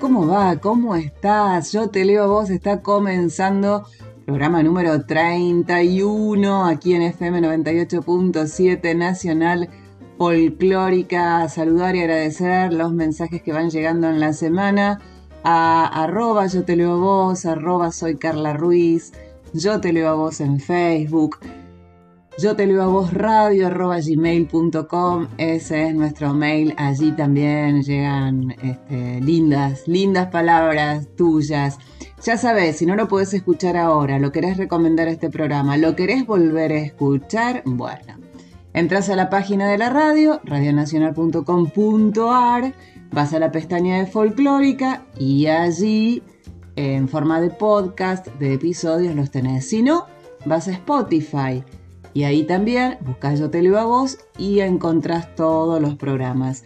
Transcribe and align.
¿Cómo 0.00 0.26
va? 0.26 0.56
¿Cómo 0.56 0.96
estás? 0.96 1.72
Yo 1.72 1.90
te 1.90 2.06
leo 2.06 2.24
a 2.24 2.26
vos, 2.26 2.48
está 2.48 2.80
comenzando 2.80 3.84
programa 4.24 4.62
número 4.62 5.04
31 5.04 6.64
aquí 6.64 6.94
en 6.94 7.02
FM 7.02 7.42
98.7 7.42 8.96
Nacional 8.96 9.68
Folclórica. 10.16 11.46
Saludar 11.50 11.96
y 11.96 12.00
agradecer 12.00 12.72
los 12.72 12.92
mensajes 12.92 13.42
que 13.42 13.52
van 13.52 13.68
llegando 13.68 14.08
en 14.08 14.20
la 14.20 14.32
semana 14.32 15.00
a 15.44 16.04
arroba 16.04 16.46
yo 16.46 16.64
te 16.64 16.76
leo 16.76 16.92
a 16.92 16.96
vos, 16.96 17.44
arroba 17.44 17.92
soy 17.92 18.16
Carla 18.16 18.54
Ruiz, 18.54 19.12
yo 19.52 19.80
te 19.82 19.92
leo 19.92 20.08
a 20.08 20.14
vos 20.14 20.40
en 20.40 20.60
Facebook. 20.60 21.38
Yo 22.40 22.56
te 22.56 22.66
leo 22.66 22.82
a 22.82 22.86
vos 22.86 23.12
radio 23.12 23.66
arroba 23.66 23.98
gmail.com, 24.00 25.26
ese 25.36 25.88
es 25.88 25.94
nuestro 25.94 26.32
mail, 26.32 26.72
allí 26.78 27.12
también 27.12 27.82
llegan 27.82 28.56
este, 28.62 29.20
lindas, 29.20 29.86
lindas 29.86 30.28
palabras 30.28 31.06
tuyas. 31.16 31.76
Ya 32.24 32.38
sabes, 32.38 32.78
si 32.78 32.86
no 32.86 32.96
lo 32.96 33.08
puedes 33.08 33.34
escuchar 33.34 33.76
ahora, 33.76 34.18
lo 34.18 34.32
querés 34.32 34.56
recomendar 34.56 35.06
este 35.08 35.28
programa, 35.28 35.76
lo 35.76 35.94
querés 35.94 36.24
volver 36.24 36.72
a 36.72 36.78
escuchar, 36.78 37.62
bueno, 37.66 38.14
entras 38.72 39.10
a 39.10 39.16
la 39.16 39.28
página 39.28 39.68
de 39.68 39.76
la 39.76 39.90
radio, 39.90 40.40
radionacional.com.ar, 40.44 42.72
vas 43.12 43.34
a 43.34 43.38
la 43.38 43.52
pestaña 43.52 43.98
de 43.98 44.06
folclórica 44.06 45.04
y 45.18 45.48
allí, 45.48 46.22
en 46.76 47.06
forma 47.06 47.38
de 47.38 47.50
podcast, 47.50 48.28
de 48.38 48.54
episodios, 48.54 49.14
los 49.14 49.30
tenés. 49.30 49.68
Si 49.68 49.82
no, 49.82 50.06
vas 50.46 50.68
a 50.68 50.72
Spotify 50.72 51.62
y 52.12 52.24
ahí 52.24 52.44
también 52.44 52.98
buscas 53.00 53.38
Yo 53.38 53.50
Te 53.50 53.62
Leo 53.62 53.78
a 53.78 53.84
Vos 53.84 54.18
y 54.38 54.60
encontrás 54.60 55.34
todos 55.34 55.80
los 55.80 55.94
programas. 55.96 56.64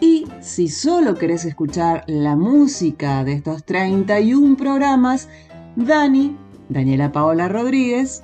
Y 0.00 0.26
si 0.40 0.68
solo 0.68 1.14
querés 1.14 1.44
escuchar 1.44 2.04
la 2.06 2.36
música 2.36 3.24
de 3.24 3.32
estos 3.34 3.64
31 3.64 4.56
programas, 4.56 5.28
Dani, 5.74 6.36
Daniela 6.68 7.12
Paola 7.12 7.48
Rodríguez, 7.48 8.22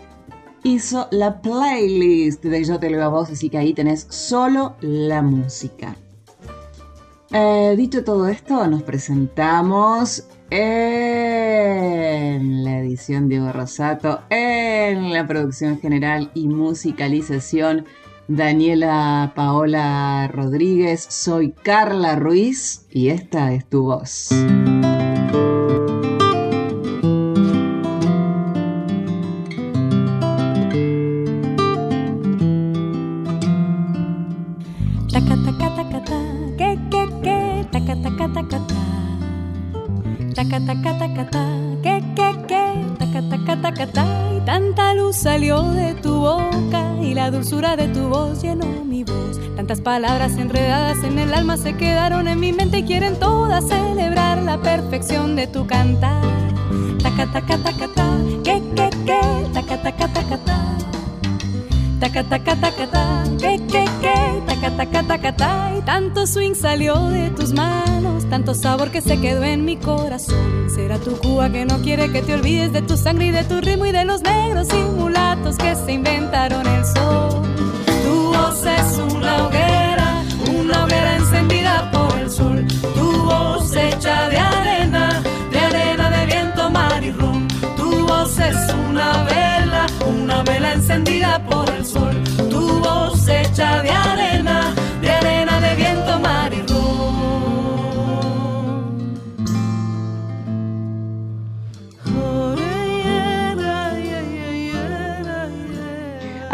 hizo 0.65 1.09
la 1.11 1.41
playlist 1.41 2.45
de 2.45 2.65
Yo 2.65 2.79
Te 2.79 2.91
Leo 2.91 3.03
a 3.03 3.09
Vos, 3.09 3.31
así 3.31 3.49
que 3.49 3.59
ahí 3.59 3.75
tenés 3.75 4.07
solo 4.11 4.77
la 4.81 5.23
música. 5.23 5.97
Eh, 7.35 7.75
dicho 7.79 8.05
todo 8.05 8.29
esto, 8.29 8.67
nos 8.67 8.83
presentamos 8.83 10.29
en 10.51 10.63
la 12.63 12.81
edición 12.81 13.31
Diego 13.31 13.51
Rosato, 13.53 14.21
en 14.29 15.15
la 15.15 15.27
producción 15.27 15.81
general 15.81 16.31
y 16.35 16.49
musicalización 16.49 17.87
Daniela 18.29 19.33
Paola 19.35 20.29
Rodríguez, 20.31 21.07
soy 21.09 21.53
Carla 21.53 22.17
Ruiz 22.17 22.85
y 22.91 23.09
esta 23.09 23.55
es 23.55 23.65
tu 23.65 23.85
voz. 23.85 24.29
Dulzura 47.53 47.77
de 47.77 47.89
tu 47.89 48.09
voz 48.09 48.41
llenó 48.41 48.67
mi 48.83 49.05
voz. 49.05 49.39
Tantas 49.57 49.83
palabras 49.83 50.39
enredadas 50.39 51.05
en 51.05 51.19
el 51.19 51.35
alma 51.35 51.59
se 51.59 51.77
quedaron 51.77 52.27
en 52.27 52.41
mi 52.41 52.51
mente 52.51 52.79
y 52.79 52.83
quieren 52.83 53.19
todas 53.19 53.69
celebrar 53.69 54.43
la 54.43 54.57
perfección 54.63 55.37
de 55.37 55.47
tu 55.47 55.67
cantar. 55.67 56.23
Taca, 57.03 57.31
taca, 57.31 57.59
taca, 57.59 57.89
que, 58.43 58.63
que, 58.75 58.91
que, 59.05 59.21
taca, 59.53 59.83
taca, 59.83 60.09
taca, 60.09 60.39
taca, 62.01 62.25
taca, 62.25 62.25
taca, 62.25 62.57
taca, 62.57 63.25
que, 63.39 63.61
que, 63.67 63.85
que, 64.01 64.43
taca, 64.47 64.71
taca, 64.79 65.33
taca, 65.37 65.73
y 65.77 65.83
tanto 65.83 66.27
swing 66.27 66.55
salió 66.55 67.09
de 67.09 67.29
tus 67.31 67.53
manos, 67.53 68.25
tanto 68.31 68.55
sabor 68.55 68.91
que 68.91 69.03
se 69.03 69.21
quedó 69.21 69.45
en 69.45 69.67
mi 69.67 69.77
corazón. 69.77 70.71
Será 70.75 70.97
tu 70.99 71.19
Cuba 71.19 71.51
que 71.51 71.67
no 71.67 71.83
quiere 71.83 72.11
que 72.11 72.23
te 72.23 72.33
olvides 72.33 72.73
de 72.73 72.81
tu 72.81 72.97
sangre 72.97 73.27
y 73.27 73.31
de 73.31 73.45
tu 73.45 73.61
ritmo 73.61 73.85
y 73.85 73.93
de 73.93 74.07
los 74.07 74.23
negros 74.23 74.69
y 74.73 74.99
mulatos 74.99 75.59
que 75.59 75.77
se 75.77 75.93
inventaron 75.93 76.67
el 76.67 76.85
sol. 76.87 77.42
Tu 78.93 79.01
voz 79.01 79.55
es 79.55 79.72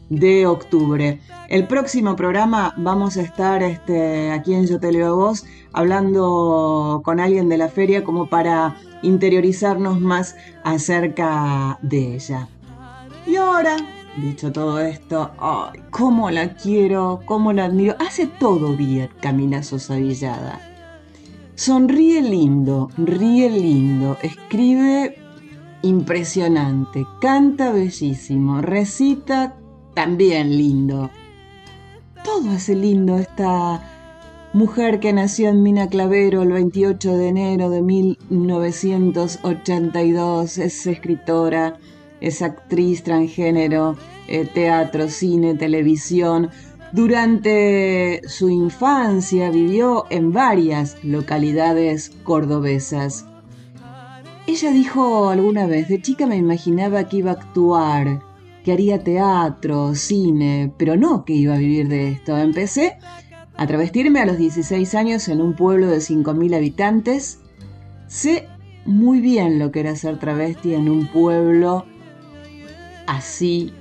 de 0.08 0.46
octubre. 0.46 1.20
El 1.50 1.66
próximo 1.66 2.16
programa 2.16 2.72
vamos 2.78 3.18
a 3.18 3.22
estar 3.22 3.62
este, 3.62 4.30
aquí 4.30 4.54
en 4.54 4.66
Yo 4.66 4.80
Te 4.80 4.92
Leo 4.92 5.08
a 5.08 5.10
Vos 5.10 5.44
hablando 5.74 7.02
con 7.04 7.20
alguien 7.20 7.50
de 7.50 7.58
la 7.58 7.68
feria 7.68 8.02
como 8.02 8.30
para 8.30 8.78
interiorizarnos 9.02 10.00
más 10.00 10.34
acerca 10.64 11.78
de 11.82 12.14
ella. 12.14 12.48
Y 13.26 13.36
ahora 13.36 13.76
dicho 14.16 14.52
todo 14.52 14.80
esto. 14.80 15.32
¿Cómo 15.90 16.30
la 16.30 16.54
quiero? 16.54 17.20
¿Cómo 17.26 17.52
la 17.52 17.66
admiro? 17.66 17.94
Hace 17.98 18.26
todo 18.26 18.74
bien 18.74 19.10
Camila 19.20 19.62
Sosa. 19.62 19.98
Sonríe 21.58 22.22
lindo, 22.22 22.88
ríe 22.96 23.50
lindo, 23.50 24.16
escribe 24.22 25.18
impresionante, 25.82 27.04
canta 27.20 27.72
bellísimo, 27.72 28.62
recita 28.62 29.56
también 29.92 30.56
lindo. 30.56 31.10
Todo 32.22 32.50
hace 32.50 32.76
lindo 32.76 33.18
esta 33.18 33.82
mujer 34.52 35.00
que 35.00 35.12
nació 35.12 35.48
en 35.48 35.64
Mina 35.64 35.88
Clavero 35.88 36.42
el 36.42 36.52
28 36.52 37.16
de 37.16 37.26
enero 37.26 37.70
de 37.70 37.82
1982, 37.82 40.58
es 40.58 40.86
escritora, 40.86 41.76
es 42.20 42.40
actriz 42.40 43.02
transgénero, 43.02 43.96
eh, 44.28 44.44
teatro, 44.44 45.08
cine, 45.08 45.56
televisión. 45.56 46.50
Durante 46.92 48.22
su 48.26 48.48
infancia 48.48 49.50
vivió 49.50 50.06
en 50.08 50.32
varias 50.32 50.96
localidades 51.04 52.10
cordobesas. 52.22 53.26
Ella 54.46 54.70
dijo 54.70 55.28
alguna 55.28 55.66
vez, 55.66 55.88
de 55.88 56.00
chica 56.00 56.26
me 56.26 56.36
imaginaba 56.36 57.06
que 57.06 57.18
iba 57.18 57.32
a 57.32 57.34
actuar, 57.34 58.22
que 58.64 58.72
haría 58.72 59.04
teatro, 59.04 59.94
cine, 59.94 60.72
pero 60.78 60.96
no 60.96 61.26
que 61.26 61.34
iba 61.34 61.54
a 61.54 61.58
vivir 61.58 61.88
de 61.88 62.08
esto. 62.08 62.38
Empecé 62.38 62.96
a 63.54 63.66
travestirme 63.66 64.20
a 64.20 64.26
los 64.26 64.38
16 64.38 64.94
años 64.94 65.28
en 65.28 65.42
un 65.42 65.54
pueblo 65.54 65.88
de 65.88 65.98
5.000 65.98 66.56
habitantes. 66.56 67.40
Sé 68.06 68.48
muy 68.86 69.20
bien 69.20 69.58
lo 69.58 69.70
que 69.70 69.80
era 69.80 69.94
ser 69.94 70.18
travesti 70.18 70.72
en 70.72 70.88
un 70.88 71.06
pueblo 71.08 71.84
así 73.06 73.72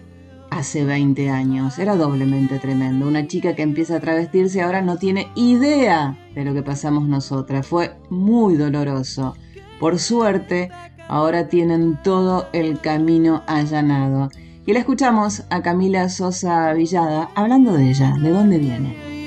hace 0.50 0.86
20 0.86 1.30
años. 1.30 1.80
Era 1.80 1.96
doblemente 1.96 2.60
tremendo. 2.60 3.08
Una 3.08 3.28
chica 3.28 3.56
que 3.56 3.62
empieza 3.62 3.98
a 3.98 4.00
travestirse 4.00 4.62
ahora 4.62 4.82
no 4.82 4.98
tiene 4.98 5.28
idea 5.36 6.18
de 6.36 6.44
lo 6.44 6.54
que 6.54 6.64
pasamos 6.64 7.08
nosotras. 7.08 7.66
Fue 7.66 7.96
muy 8.10 8.56
doloroso. 8.56 9.36
Por 9.80 10.00
suerte, 10.00 10.70
ahora 11.08 11.48
tienen 11.48 12.00
todo 12.04 12.48
el 12.54 12.80
camino 12.80 13.44
allanado. 13.48 14.30
Y 14.66 14.74
la 14.74 14.80
escuchamos 14.80 15.44
a 15.50 15.62
Camila 15.62 16.10
Sosa 16.10 16.74
Villada 16.74 17.30
hablando 17.36 17.74
de 17.74 17.90
ella, 17.90 18.16
de 18.20 18.30
dónde 18.32 18.58
viene. 18.58 19.18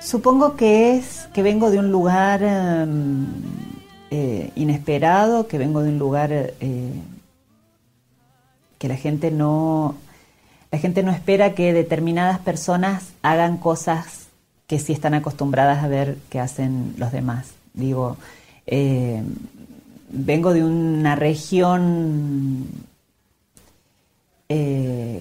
Supongo 0.00 0.56
que 0.56 0.96
es 0.96 1.28
que 1.32 1.42
vengo 1.42 1.70
de 1.70 1.78
un 1.78 1.92
lugar 1.92 2.42
em, 2.42 3.26
eh, 4.10 4.50
inesperado, 4.56 5.46
que 5.46 5.56
vengo 5.56 5.82
de 5.82 5.90
un 5.90 5.98
lugar 5.98 6.32
eh, 6.32 6.92
que 8.78 8.88
la 8.88 8.96
gente 8.96 9.30
no 9.30 9.94
la 10.72 10.78
gente 10.78 11.02
no 11.02 11.12
espera 11.12 11.54
que 11.54 11.72
determinadas 11.72 12.40
personas 12.40 13.12
hagan 13.22 13.56
cosas 13.56 14.28
que 14.66 14.78
sí 14.80 14.92
están 14.92 15.14
acostumbradas 15.14 15.84
a 15.84 15.88
ver 15.88 16.16
que 16.28 16.40
hacen 16.40 16.94
los 16.96 17.12
demás. 17.12 17.52
Digo, 17.72 18.16
eh, 18.66 19.22
vengo 20.10 20.54
de 20.54 20.64
una 20.64 21.14
región 21.16 22.66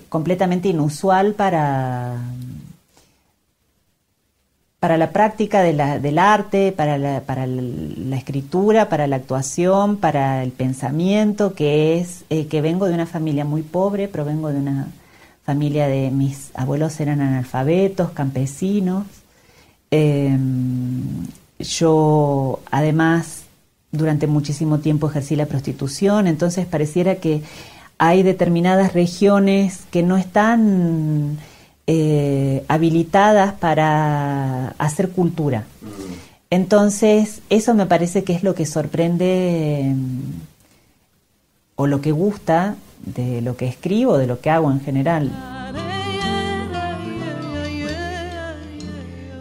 completamente 0.10 0.70
inusual 0.70 1.36
para 1.36 2.18
para 4.80 4.98
la 4.98 5.12
práctica 5.12 5.62
del 5.62 6.20
arte, 6.20 6.72
para 6.72 6.98
la, 6.98 7.22
para 7.22 7.46
la 7.46 8.16
escritura, 8.16 8.88
para 8.88 9.08
la 9.08 9.18
actuación, 9.18 9.98
para 9.98 10.42
el 10.42 10.52
pensamiento, 10.52 11.54
que 11.54 12.00
es 12.00 12.24
eh, 12.30 12.48
que 12.48 12.62
vengo 12.62 12.88
de 12.88 12.94
una 12.94 13.06
familia 13.06 13.44
muy 13.44 13.62
pobre, 13.62 14.08
provengo 14.08 14.50
de 14.54 14.60
una 14.60 14.88
familia 15.44 15.88
de 15.88 16.12
mis 16.12 16.52
abuelos 16.54 17.00
eran 17.02 17.20
analfabetos, 17.20 18.12
campesinos. 18.12 19.06
Em, 19.92 21.26
yo 21.60 22.60
además 22.72 23.44
durante 23.92 24.28
muchísimo 24.28 24.80
tiempo 24.80 25.10
ejercí 25.10 25.36
la 25.36 25.48
prostitución, 25.48 26.28
entonces 26.28 26.66
pareciera 26.66 27.16
que 27.16 27.42
hay 27.98 28.24
determinadas 28.24 28.94
regiones 28.94 29.82
que 29.92 30.04
no 30.04 30.16
están 30.16 31.38
eh, 31.92 32.64
habilitadas 32.68 33.54
para 33.54 34.76
hacer 34.78 35.10
cultura. 35.10 35.66
Mm. 35.82 35.88
Entonces, 36.52 37.42
eso 37.50 37.74
me 37.74 37.88
parece 37.88 38.24
que 38.24 38.34
es 38.34 38.44
lo 38.44 38.54
que 38.54 38.68
sorprende 38.68 39.96
o 41.74 41.88
lo 41.88 42.00
que 42.00 42.12
gusta 42.12 42.76
de 43.04 43.42
lo 43.42 43.58
que 43.58 43.68
escribo, 43.68 44.20
de 44.20 44.28
lo 44.28 44.40
que 44.40 44.52
hago 44.52 44.72
en 44.72 44.82
general. 44.82 45.32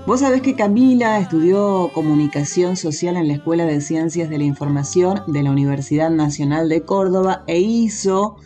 Vos 0.06 0.20
sabés 0.20 0.40
que 0.40 0.54
Camila 0.54 1.18
estudió 1.18 1.90
comunicación 1.92 2.76
social 2.76 3.18
en 3.18 3.28
la 3.28 3.34
Escuela 3.34 3.66
de 3.66 3.82
Ciencias 3.82 4.30
de 4.30 4.38
la 4.38 4.44
Información 4.44 5.20
de 5.26 5.42
la 5.42 5.50
Universidad 5.50 6.08
Nacional 6.08 6.70
de 6.70 6.80
Córdoba 6.80 7.44
e 7.46 7.58
hizo 7.58 8.36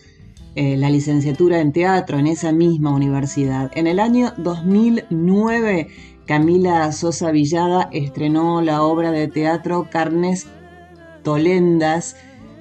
eh, 0.55 0.77
la 0.77 0.91
licenciatura 0.91 1.61
en 1.61 1.73
teatro 1.73 2.19
en 2.19 2.27
esa 2.27 2.53
misma 2.53 2.95
universidad. 2.95 3.71
En 3.75 3.87
el 3.87 3.99
año 3.99 4.35
2009, 4.37 5.89
Camila 6.27 6.93
Sosa 6.93 7.31
Villada 7.31 7.89
estrenó 7.93 8.61
la 8.61 8.83
obra 8.83 9.13
de 9.13 9.29
teatro 9.29 9.89
Carnes 9.91 10.47
Tolendas, 11.23 12.17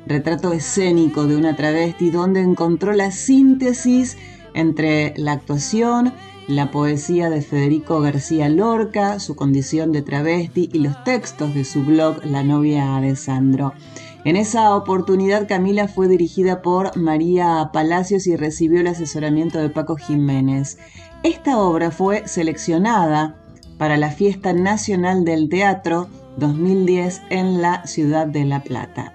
retrato 0.06 0.54
escénico 0.54 1.26
de 1.28 1.36
una 1.36 1.56
travesti, 1.56 2.12
donde 2.12 2.42
encontró 2.42 2.94
la 2.94 3.12
síntesis 3.12 4.18
entre 4.54 5.14
la 5.18 5.34
actuación, 5.34 6.14
la 6.48 6.72
poesía 6.72 7.30
de 7.30 7.42
Federico 7.42 8.02
García 8.02 8.50
Lorca, 8.50 9.20
su 9.20 9.36
condición 9.36 9.92
de 9.92 10.02
travesti 10.02 10.70
y 10.72 10.80
los 10.80 11.04
textos 11.04 11.54
de 11.54 11.64
su 11.64 11.84
blog 11.84 12.26
La 12.26 12.44
novia 12.44 13.00
de 13.00 13.16
Sandro. 13.16 13.74
En 14.23 14.35
esa 14.35 14.75
oportunidad 14.75 15.47
Camila 15.47 15.88
fue 15.88 16.07
dirigida 16.07 16.62
por 16.62 16.95
María 16.95 17.71
Palacios 17.73 18.27
y 18.27 18.35
recibió 18.35 18.81
el 18.81 18.88
asesoramiento 18.88 19.57
de 19.57 19.69
Paco 19.69 19.95
Jiménez. 19.95 20.77
Esta 21.23 21.57
obra 21.57 21.89
fue 21.89 22.27
seleccionada 22.27 23.35
para 23.79 23.97
la 23.97 24.12
Fiesta 24.12 24.53
Nacional 24.53 25.25
del 25.25 25.50
Teatro 25.50 26.07
2010 26.38 27.23
en 27.31 27.63
la 27.63 27.88
ciudad 27.88 28.27
de 28.27 28.45
La 28.45 28.61
Plata. 28.61 29.13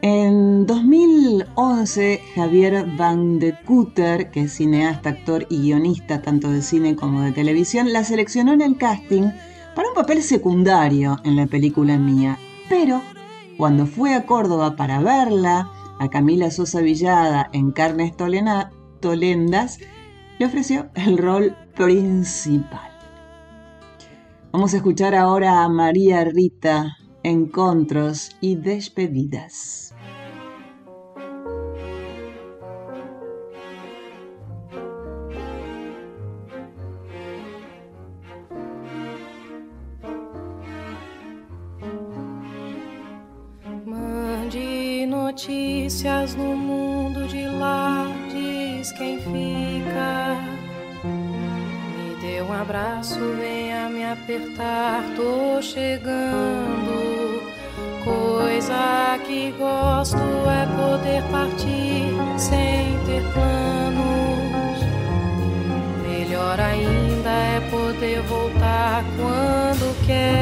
En 0.00 0.64
2011, 0.64 2.22
Javier 2.36 2.86
Van 2.96 3.40
de 3.40 3.58
Kutter, 3.66 4.30
que 4.30 4.42
es 4.42 4.52
cineasta, 4.52 5.10
actor 5.10 5.44
y 5.50 5.60
guionista 5.60 6.22
tanto 6.22 6.52
de 6.52 6.62
cine 6.62 6.94
como 6.94 7.22
de 7.22 7.32
televisión, 7.32 7.92
la 7.92 8.04
seleccionó 8.04 8.52
en 8.52 8.62
el 8.62 8.78
casting 8.78 9.24
para 9.74 9.88
un 9.88 9.94
papel 9.94 10.22
secundario 10.22 11.18
en 11.24 11.34
la 11.34 11.46
película 11.48 11.98
mía, 11.98 12.38
pero 12.68 13.02
cuando 13.60 13.84
fue 13.84 14.14
a 14.14 14.24
Córdoba 14.24 14.74
para 14.74 15.00
verla, 15.00 15.70
a 15.98 16.08
Camila 16.08 16.50
Sosa 16.50 16.80
Villada 16.80 17.50
en 17.52 17.72
Carnes 17.72 18.16
Tolendas, 18.16 19.78
le 20.38 20.46
ofreció 20.46 20.88
el 20.94 21.18
rol 21.18 21.54
principal. 21.76 22.90
Vamos 24.50 24.72
a 24.72 24.78
escuchar 24.78 25.14
ahora 25.14 25.62
a 25.62 25.68
María 25.68 26.24
Rita, 26.24 26.96
Encontros 27.22 28.34
y 28.40 28.56
Despedidas. 28.56 29.94
Apertar, 54.30 55.02
tô 55.16 55.60
chegando. 55.60 57.42
Coisa 58.04 59.18
que 59.26 59.52
gosto 59.58 60.16
é 60.16 60.66
poder 60.76 61.22
partir 61.30 62.14
sem 62.38 62.96
ter 63.06 63.22
planos. 63.32 64.80
Melhor 66.08 66.60
ainda 66.60 67.30
é 67.30 67.60
poder 67.70 68.22
voltar 68.22 69.04
quando 69.16 70.06
quero. 70.06 70.39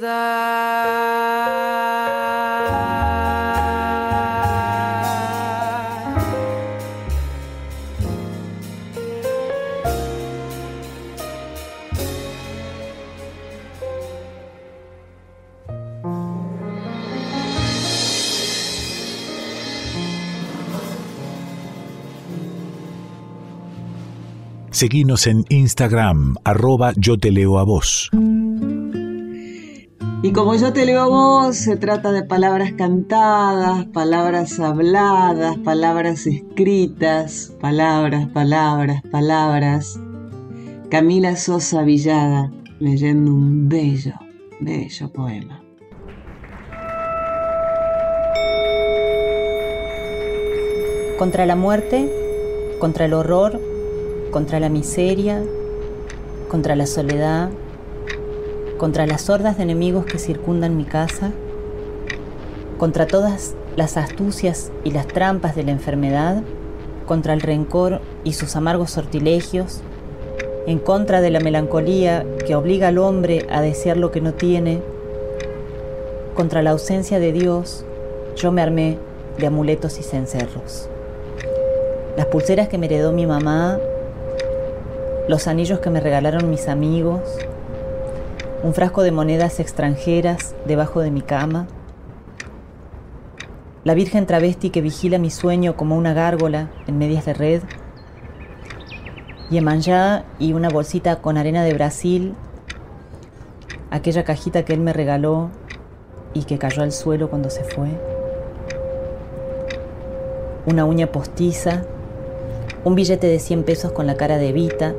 Vida. 0.00 0.40
Seguinos 24.72 25.26
en 25.26 25.44
Instagram, 25.50 26.36
arroba 26.42 26.94
yo 26.96 27.18
te 27.18 27.30
leo 27.30 27.58
a 27.58 27.64
vos. 27.64 28.08
Y 30.30 30.32
como 30.32 30.54
yo 30.54 30.72
te 30.72 30.86
leo 30.86 31.00
a 31.00 31.08
vos, 31.08 31.56
se 31.56 31.76
trata 31.76 32.12
de 32.12 32.22
palabras 32.22 32.72
cantadas, 32.74 33.86
palabras 33.86 34.60
habladas, 34.60 35.58
palabras 35.58 36.24
escritas, 36.24 37.52
palabras, 37.60 38.28
palabras, 38.28 39.02
palabras. 39.10 39.98
Camila 40.88 41.34
Sosa 41.34 41.82
Villada 41.82 42.52
leyendo 42.78 43.34
un 43.34 43.68
bello, 43.68 44.14
bello 44.60 45.12
poema. 45.12 45.64
Contra 51.18 51.44
la 51.44 51.56
muerte, 51.56 52.08
contra 52.78 53.06
el 53.06 53.14
horror, 53.14 53.60
contra 54.30 54.60
la 54.60 54.68
miseria, 54.68 55.42
contra 56.48 56.76
la 56.76 56.86
soledad, 56.86 57.50
contra 58.80 59.06
las 59.06 59.28
hordas 59.28 59.58
de 59.58 59.64
enemigos 59.64 60.06
que 60.06 60.18
circundan 60.18 60.78
mi 60.78 60.84
casa, 60.84 61.32
contra 62.78 63.06
todas 63.06 63.54
las 63.76 63.98
astucias 63.98 64.72
y 64.84 64.90
las 64.90 65.06
trampas 65.06 65.54
de 65.54 65.64
la 65.64 65.72
enfermedad, 65.72 66.42
contra 67.04 67.34
el 67.34 67.42
rencor 67.42 68.00
y 68.24 68.32
sus 68.32 68.56
amargos 68.56 68.92
sortilegios, 68.92 69.82
en 70.66 70.78
contra 70.78 71.20
de 71.20 71.28
la 71.28 71.40
melancolía 71.40 72.24
que 72.46 72.54
obliga 72.54 72.88
al 72.88 72.96
hombre 72.96 73.46
a 73.50 73.60
desear 73.60 73.98
lo 73.98 74.10
que 74.10 74.22
no 74.22 74.32
tiene, 74.32 74.80
contra 76.34 76.62
la 76.62 76.70
ausencia 76.70 77.18
de 77.18 77.32
Dios, 77.32 77.84
yo 78.34 78.50
me 78.50 78.62
armé 78.62 78.96
de 79.36 79.46
amuletos 79.46 79.98
y 79.98 80.02
cencerros. 80.02 80.88
Las 82.16 82.24
pulseras 82.28 82.68
que 82.68 82.78
me 82.78 82.86
heredó 82.86 83.12
mi 83.12 83.26
mamá, 83.26 83.78
los 85.28 85.48
anillos 85.48 85.80
que 85.80 85.90
me 85.90 86.00
regalaron 86.00 86.48
mis 86.48 86.66
amigos, 86.66 87.20
un 88.62 88.74
frasco 88.74 89.02
de 89.02 89.10
monedas 89.10 89.58
extranjeras 89.58 90.54
debajo 90.66 91.00
de 91.00 91.10
mi 91.10 91.22
cama, 91.22 91.66
la 93.84 93.94
Virgen 93.94 94.26
travesti 94.26 94.68
que 94.68 94.82
vigila 94.82 95.18
mi 95.18 95.30
sueño 95.30 95.76
como 95.76 95.96
una 95.96 96.12
gárgola 96.12 96.70
en 96.86 96.98
medias 96.98 97.24
de 97.24 97.32
red, 97.32 97.62
Yemanjá 99.50 100.24
y 100.38 100.52
una 100.52 100.68
bolsita 100.68 101.16
con 101.16 101.38
arena 101.38 101.64
de 101.64 101.72
Brasil, 101.72 102.34
aquella 103.90 104.24
cajita 104.24 104.64
que 104.64 104.74
él 104.74 104.80
me 104.80 104.92
regaló 104.92 105.48
y 106.34 106.44
que 106.44 106.58
cayó 106.58 106.82
al 106.82 106.92
suelo 106.92 107.30
cuando 107.30 107.48
se 107.48 107.64
fue, 107.64 107.88
una 110.66 110.84
uña 110.84 111.06
postiza, 111.06 111.84
un 112.84 112.94
billete 112.94 113.26
de 113.26 113.38
100 113.38 113.64
pesos 113.64 113.92
con 113.92 114.06
la 114.06 114.16
cara 114.16 114.36
de 114.36 114.50
Evita, 114.50 114.94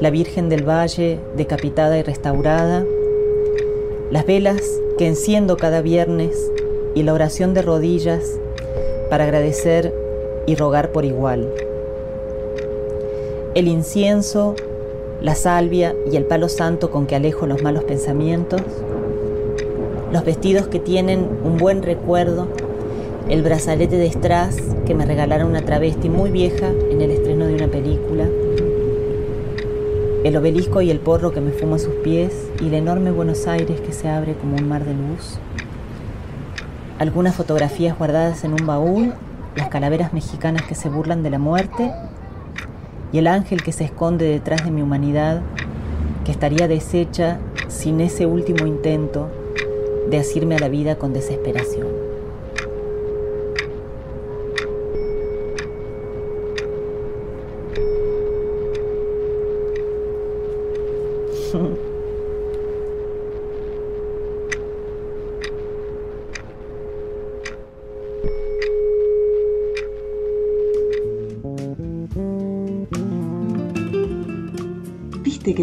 la 0.00 0.10
Virgen 0.10 0.48
del 0.48 0.68
Valle 0.68 1.18
decapitada 1.36 1.98
y 1.98 2.02
restaurada, 2.02 2.84
las 4.10 4.26
velas 4.26 4.62
que 4.96 5.08
enciendo 5.08 5.56
cada 5.56 5.82
viernes 5.82 6.52
y 6.94 7.02
la 7.02 7.12
oración 7.12 7.52
de 7.52 7.62
rodillas 7.62 8.38
para 9.10 9.24
agradecer 9.24 9.92
y 10.46 10.54
rogar 10.54 10.92
por 10.92 11.04
igual. 11.04 11.52
El 13.54 13.66
incienso, 13.66 14.54
la 15.20 15.34
salvia 15.34 15.96
y 16.10 16.16
el 16.16 16.24
palo 16.24 16.48
santo 16.48 16.90
con 16.90 17.06
que 17.06 17.16
alejo 17.16 17.46
los 17.46 17.62
malos 17.62 17.82
pensamientos, 17.84 18.62
los 20.12 20.24
vestidos 20.24 20.68
que 20.68 20.78
tienen 20.78 21.28
un 21.44 21.56
buen 21.56 21.82
recuerdo, 21.82 22.46
el 23.28 23.42
brazalete 23.42 23.96
de 23.96 24.10
strass 24.10 24.56
que 24.86 24.94
me 24.94 25.04
regalaron 25.04 25.50
una 25.50 25.64
travesti 25.64 26.08
muy 26.08 26.30
vieja 26.30 26.70
en 26.90 27.00
el 27.00 27.10
estreno 27.10 27.46
de 27.46 27.54
una 27.54 27.66
película, 27.66 28.28
el 30.24 30.36
obelisco 30.36 30.82
y 30.82 30.90
el 30.90 30.98
porro 30.98 31.32
que 31.32 31.40
me 31.40 31.52
fumo 31.52 31.76
a 31.76 31.78
sus 31.78 31.94
pies 31.94 32.50
y 32.60 32.66
el 32.66 32.74
enorme 32.74 33.12
Buenos 33.12 33.46
Aires 33.46 33.80
que 33.80 33.92
se 33.92 34.08
abre 34.08 34.34
como 34.34 34.56
un 34.56 34.68
mar 34.68 34.84
de 34.84 34.94
luz, 34.94 35.38
algunas 36.98 37.36
fotografías 37.36 37.96
guardadas 37.96 38.42
en 38.42 38.52
un 38.52 38.66
baúl, 38.66 39.14
las 39.54 39.68
calaveras 39.68 40.12
mexicanas 40.12 40.62
que 40.64 40.74
se 40.74 40.88
burlan 40.88 41.22
de 41.22 41.30
la 41.30 41.38
muerte 41.38 41.92
y 43.12 43.18
el 43.18 43.28
ángel 43.28 43.62
que 43.62 43.72
se 43.72 43.84
esconde 43.84 44.26
detrás 44.26 44.64
de 44.64 44.72
mi 44.72 44.82
humanidad, 44.82 45.40
que 46.24 46.32
estaría 46.32 46.66
deshecha 46.66 47.38
sin 47.68 48.00
ese 48.00 48.26
último 48.26 48.66
intento 48.66 49.30
de 50.10 50.18
asirme 50.18 50.56
a 50.56 50.58
la 50.58 50.68
vida 50.68 50.96
con 50.96 51.12
desesperación. 51.12 52.07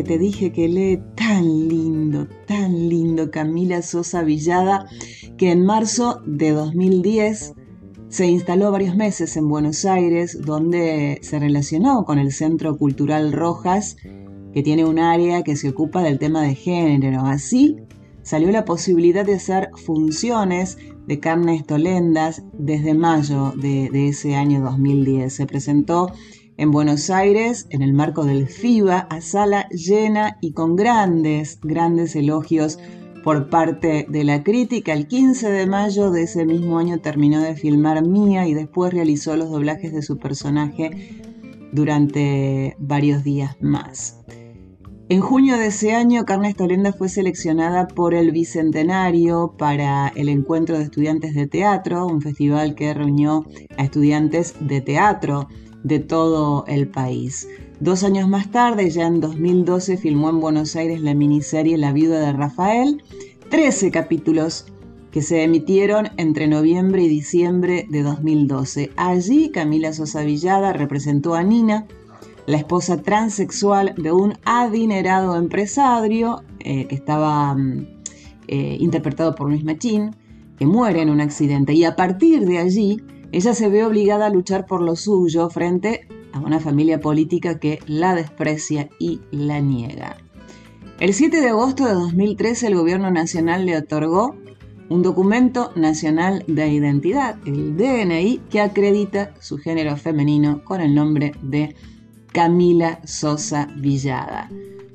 Te 0.06 0.18
dije 0.18 0.52
que 0.52 0.70
lee 0.70 1.02
tan 1.16 1.68
lindo, 1.68 2.28
tan 2.48 2.88
lindo 2.88 3.32
Camila 3.32 3.82
Sosa 3.82 4.24
Villada, 4.24 4.88
que 5.38 5.52
en 5.52 5.66
marzo 5.66 6.22
de 6.26 6.52
2010 6.52 7.54
se 8.08 8.28
instaló 8.28 8.72
varios 8.72 8.96
meses 8.96 9.36
en 9.36 9.50
Buenos 9.50 9.84
Aires, 9.84 10.40
donde 10.46 11.20
se 11.22 11.40
relacionó 11.40 12.06
con 12.06 12.20
el 12.20 12.32
Centro 12.32 12.78
Cultural 12.78 13.34
Rojas, 13.34 13.98
que 14.54 14.64
tiene 14.64 14.86
un 14.86 15.00
área 15.00 15.44
que 15.44 15.58
se 15.58 15.70
ocupa 15.70 16.02
del 16.02 16.20
tema 16.20 16.44
de 16.44 16.56
género. 16.56 17.22
Así 17.26 17.76
salió 18.22 18.52
la 18.52 18.64
posibilidad 18.64 19.26
de 19.26 19.36
hacer 19.36 19.70
funciones 19.76 20.78
de 21.08 21.20
carnes 21.20 21.66
tolendas 21.66 22.44
desde 22.54 22.94
mayo 22.94 23.54
de, 23.58 23.90
de 23.92 24.10
ese 24.10 24.36
año 24.36 24.62
2010. 24.62 25.34
Se 25.34 25.46
presentó 25.46 26.12
en 26.58 26.72
Buenos 26.72 27.10
Aires 27.10 27.68
en 27.70 27.82
el 27.82 27.94
marco 27.94 28.26
del 28.26 28.48
FIBA 28.48 29.00
a 29.10 29.22
sala 29.22 29.68
llena 29.70 30.38
y 30.42 30.54
con 30.54 30.76
grandes, 30.76 31.60
grandes 31.62 32.16
elogios 32.16 32.80
por 33.24 33.50
parte 33.50 34.06
de 34.08 34.24
la 34.24 34.44
crítica. 34.44 34.94
El 34.94 35.08
15 35.08 35.50
de 35.50 35.66
mayo 35.68 36.12
de 36.12 36.24
ese 36.24 36.46
mismo 36.46 36.78
año 36.78 37.00
terminó 37.00 37.42
de 37.42 37.56
filmar 37.56 38.06
Mía 38.06 38.48
y 38.48 38.54
después 38.54 38.94
realizó 38.94 39.36
los 39.36 39.50
doblajes 39.50 39.94
de 39.94 40.02
su 40.02 40.18
personaje 40.18 41.22
durante 41.72 42.76
varios 42.80 43.24
días 43.24 43.58
más. 43.60 44.20
En 45.08 45.22
junio 45.22 45.58
de 45.58 45.68
ese 45.68 45.94
año, 45.94 46.26
Carne 46.26 46.50
Estolenda 46.50 46.92
fue 46.92 47.10
seleccionada 47.10 47.88
por 47.88 48.16
el 48.16 48.32
Bicentenario 48.32 49.54
para 49.56 50.08
el 50.16 50.30
Encuentro 50.30 50.78
de 50.78 50.84
Estudiantes 50.84 51.36
de 51.36 51.46
Teatro, 51.46 52.08
un 52.08 52.22
festival 52.22 52.74
que 52.74 52.92
reunió 52.92 53.46
a 53.78 53.84
estudiantes 53.84 54.56
de 54.60 54.82
teatro 54.82 55.48
de 55.86 56.00
todo 56.00 56.66
el 56.68 56.88
país. 56.88 57.48
Dos 57.80 58.04
años 58.04 58.28
más 58.28 58.50
tarde, 58.50 58.90
ya 58.90 59.06
en 59.06 59.22
2012, 59.22 59.98
filmó 59.98 60.30
en 60.32 60.40
Buenos 60.40 60.76
Aires 60.76 61.00
la 61.00 61.14
miniserie 61.14 61.78
La 61.78 61.94
viuda 61.94 62.20
de 62.20 62.34
Rafael, 62.34 63.04
13 63.52 63.92
capítulos 63.92 64.66
que 65.12 65.22
se 65.22 65.44
emitieron 65.44 66.08
entre 66.18 66.48
noviembre 66.48 67.04
y 67.04 67.08
diciembre 67.08 67.86
de 67.90 68.02
2012. 68.02 68.92
Allí 68.96 69.52
Camila 69.52 69.94
Sosa 69.94 70.24
Villada 70.24 70.74
representó 70.74 71.36
a 71.36 71.44
Nina, 71.44 71.86
la 72.48 72.58
esposa 72.58 73.02
transexual 73.04 73.94
de 73.96 74.12
un 74.12 74.34
adinerado 74.44 75.38
empresario 75.38 76.42
eh, 76.62 76.88
que 76.88 76.96
estaba 76.96 77.54
mm, 77.54 77.88
eh, 78.48 78.78
interpretado 78.80 79.36
por 79.36 79.50
Luis 79.50 79.64
Machín, 79.64 80.16
que 80.58 80.66
muere 80.66 81.04
en 81.04 81.12
un 81.12 81.22
accidente. 81.22 81.74
Y 81.74 81.84
a 81.84 81.96
partir 81.96 82.46
de 82.46 82.58
allí, 82.58 83.02
ella 83.32 83.54
se 83.54 83.70
ve 83.70 83.84
obligada 83.84 84.28
a 84.28 84.30
luchar 84.30 84.66
por 84.66 84.82
lo 84.82 84.96
suyo 84.96 85.50
frente 85.50 86.08
a 86.34 86.40
una 86.40 86.60
familia 86.60 87.00
política 87.00 87.60
que 87.60 87.80
la 87.88 88.16
desprecia 88.16 88.90
y 89.00 89.22
la 89.32 89.60
niega. 89.60 90.18
El 91.00 91.14
7 91.14 91.42
de 91.42 91.50
agosto 91.50 91.86
de 91.86 91.94
2013 91.94 92.68
el 92.68 92.76
gobierno 92.76 93.12
nacional 93.12 93.66
le 93.66 93.78
otorgó 93.78 94.36
un 94.90 95.02
documento 95.02 95.72
nacional 95.76 96.44
de 96.48 96.68
identidad, 96.68 97.38
el 97.46 97.76
DNI, 97.76 98.42
que 98.50 98.62
acredita 98.62 99.34
su 99.40 99.58
género 99.58 99.98
femenino 99.98 100.64
con 100.64 100.82
el 100.82 100.94
nombre 100.94 101.34
de 101.42 101.76
Camila 102.32 103.02
Sosa 103.06 103.68
Villada. 103.78 104.50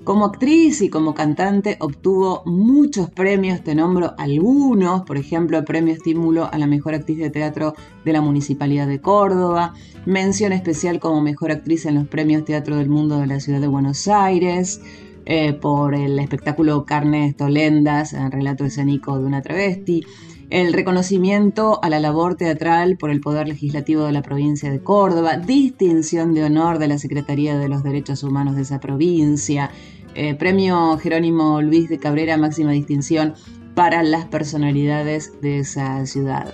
Como 0.05 0.25
actriz 0.25 0.81
y 0.81 0.89
como 0.89 1.15
cantante 1.15 1.77
obtuvo 1.79 2.43
muchos 2.47 3.11
premios, 3.11 3.63
te 3.63 3.75
nombro 3.75 4.15
algunos, 4.17 5.03
por 5.03 5.19
ejemplo, 5.19 5.59
el 5.59 5.65
premio 5.65 5.93
estímulo 5.93 6.49
a 6.51 6.57
la 6.57 6.67
mejor 6.67 6.95
actriz 6.95 7.19
de 7.19 7.29
teatro 7.29 7.75
de 8.03 8.13
la 8.15 8.23
Municipalidad 8.23 8.89
de 8.89 9.03
Córdoba, 9.03 9.75
mención 10.07 10.53
especial 10.53 11.01
como 11.01 11.21
mejor 11.21 11.51
actriz 11.51 11.85
en 11.85 11.97
los 11.97 12.09
premios 12.09 12.47
Teatro 12.47 12.77
del 12.77 12.89
Mundo 12.89 13.19
de 13.19 13.27
la 13.27 13.41
Ciudad 13.41 13.61
de 13.61 13.67
Buenos 13.67 14.09
Aires, 14.09 14.81
eh, 15.27 15.53
por 15.53 15.95
el 15.95 16.19
espectáculo 16.19 16.87
Carnes 16.87 17.37
Tolendas, 17.37 18.15
el 18.15 18.33
relato 18.33 18.65
escénico 18.65 19.19
de 19.19 19.27
una 19.27 19.43
travesti, 19.43 20.03
el 20.51 20.73
reconocimiento 20.73 21.79
a 21.83 21.89
la 21.89 22.01
labor 22.01 22.35
teatral 22.35 22.97
por 22.97 23.11
el 23.11 23.21
Poder 23.21 23.47
Legislativo 23.47 24.03
de 24.05 24.13
la 24.13 24.23
provincia 24.23 24.71
de 24.71 24.83
Córdoba, 24.83 25.37
distinción 25.37 26.35
de 26.35 26.45
honor 26.45 26.81
de 26.81 26.89
la 26.89 26.99
Secretaría 26.99 27.57
de 27.57 27.69
los 27.69 27.85
Derechos 27.85 28.25
Humanos 28.25 28.57
de 28.57 28.63
esa 28.63 28.81
provincia, 28.81 29.71
eh, 30.17 30.35
premio 30.35 30.99
Jerónimo 30.99 31.63
Luis 31.63 31.89
de 31.89 32.01
Cabrera, 32.01 32.37
máxima 32.37 32.73
distinción 32.73 33.35
para 33.77 34.03
las 34.03 34.25
personalidades 34.25 35.41
de 35.41 35.61
esa 35.61 36.05
ciudad. 36.05 36.53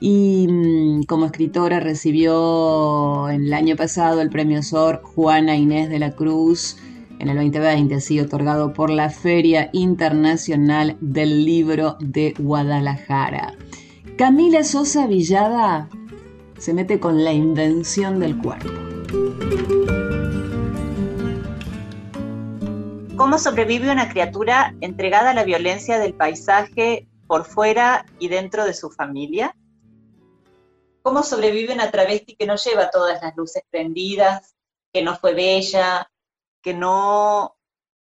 Y 0.00 0.46
mm, 0.46 1.04
como 1.04 1.24
escritora 1.24 1.80
recibió 1.80 3.30
en 3.30 3.46
el 3.46 3.54
año 3.54 3.74
pasado 3.74 4.20
el 4.20 4.28
premio 4.28 4.62
SOR 4.62 5.00
Juana 5.02 5.56
Inés 5.56 5.88
de 5.88 5.98
la 5.98 6.12
Cruz, 6.12 6.76
en 7.20 7.28
el 7.28 7.36
2020, 7.36 7.94
así 7.94 8.18
otorgado 8.18 8.72
por 8.72 8.90
la 8.90 9.10
Feria 9.10 9.68
Internacional 9.72 10.96
del 11.00 11.44
Libro 11.44 11.96
de 12.00 12.34
Guadalajara. 12.38 13.54
Camila 14.16 14.64
Sosa 14.64 15.06
Villada 15.06 15.88
se 16.58 16.74
mete 16.74 16.98
con 16.98 17.22
la 17.22 17.32
invención 17.32 18.18
del 18.20 18.36
cuerpo. 18.38 18.70
¿Cómo 23.16 23.38
sobrevive 23.38 23.92
una 23.92 24.08
criatura 24.08 24.74
entregada 24.80 25.30
a 25.30 25.34
la 25.34 25.44
violencia 25.44 25.98
del 25.98 26.14
paisaje 26.14 27.06
por 27.26 27.44
fuera 27.44 28.06
y 28.18 28.28
dentro 28.28 28.64
de 28.64 28.72
su 28.72 28.90
familia? 28.90 29.54
¿Cómo 31.02 31.22
sobrevive 31.22 31.74
una 31.74 31.90
travesti 31.90 32.34
que 32.34 32.46
no 32.46 32.56
lleva 32.56 32.90
todas 32.90 33.22
las 33.22 33.36
luces 33.36 33.62
prendidas, 33.70 34.54
que 34.92 35.02
no 35.02 35.16
fue 35.16 35.34
bella, 35.34 36.10
que 36.62 36.74
no 36.74 37.56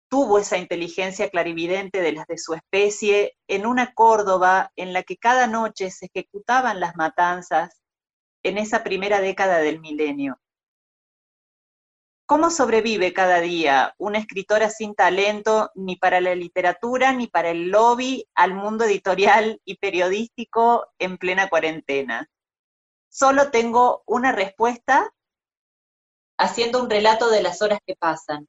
tuvo 0.09 0.37
esa 0.37 0.57
inteligencia 0.57 1.29
clarividente 1.29 2.01
de 2.01 2.11
las 2.11 2.27
de 2.27 2.37
su 2.37 2.53
especie 2.53 3.35
en 3.47 3.65
una 3.65 3.93
Córdoba 3.93 4.71
en 4.75 4.93
la 4.93 5.03
que 5.03 5.17
cada 5.17 5.47
noche 5.47 5.89
se 5.89 6.05
ejecutaban 6.05 6.79
las 6.79 6.95
matanzas 6.95 7.81
en 8.43 8.57
esa 8.57 8.83
primera 8.83 9.21
década 9.21 9.57
del 9.57 9.79
milenio. 9.79 10.39
¿Cómo 12.25 12.51
sobrevive 12.51 13.11
cada 13.11 13.41
día 13.41 13.95
una 13.97 14.17
escritora 14.17 14.69
sin 14.69 14.95
talento 14.95 15.71
ni 15.75 15.97
para 15.97 16.21
la 16.21 16.35
literatura 16.35 17.11
ni 17.11 17.27
para 17.27 17.49
el 17.49 17.69
lobby 17.69 18.25
al 18.33 18.53
mundo 18.53 18.85
editorial 18.85 19.61
y 19.65 19.77
periodístico 19.77 20.87
en 20.99 21.17
plena 21.17 21.49
cuarentena? 21.49 22.29
Solo 23.09 23.51
tengo 23.51 24.03
una 24.05 24.31
respuesta 24.31 25.13
haciendo 26.37 26.81
un 26.81 26.89
relato 26.89 27.29
de 27.29 27.41
las 27.41 27.61
horas 27.61 27.79
que 27.85 27.95
pasan, 27.95 28.47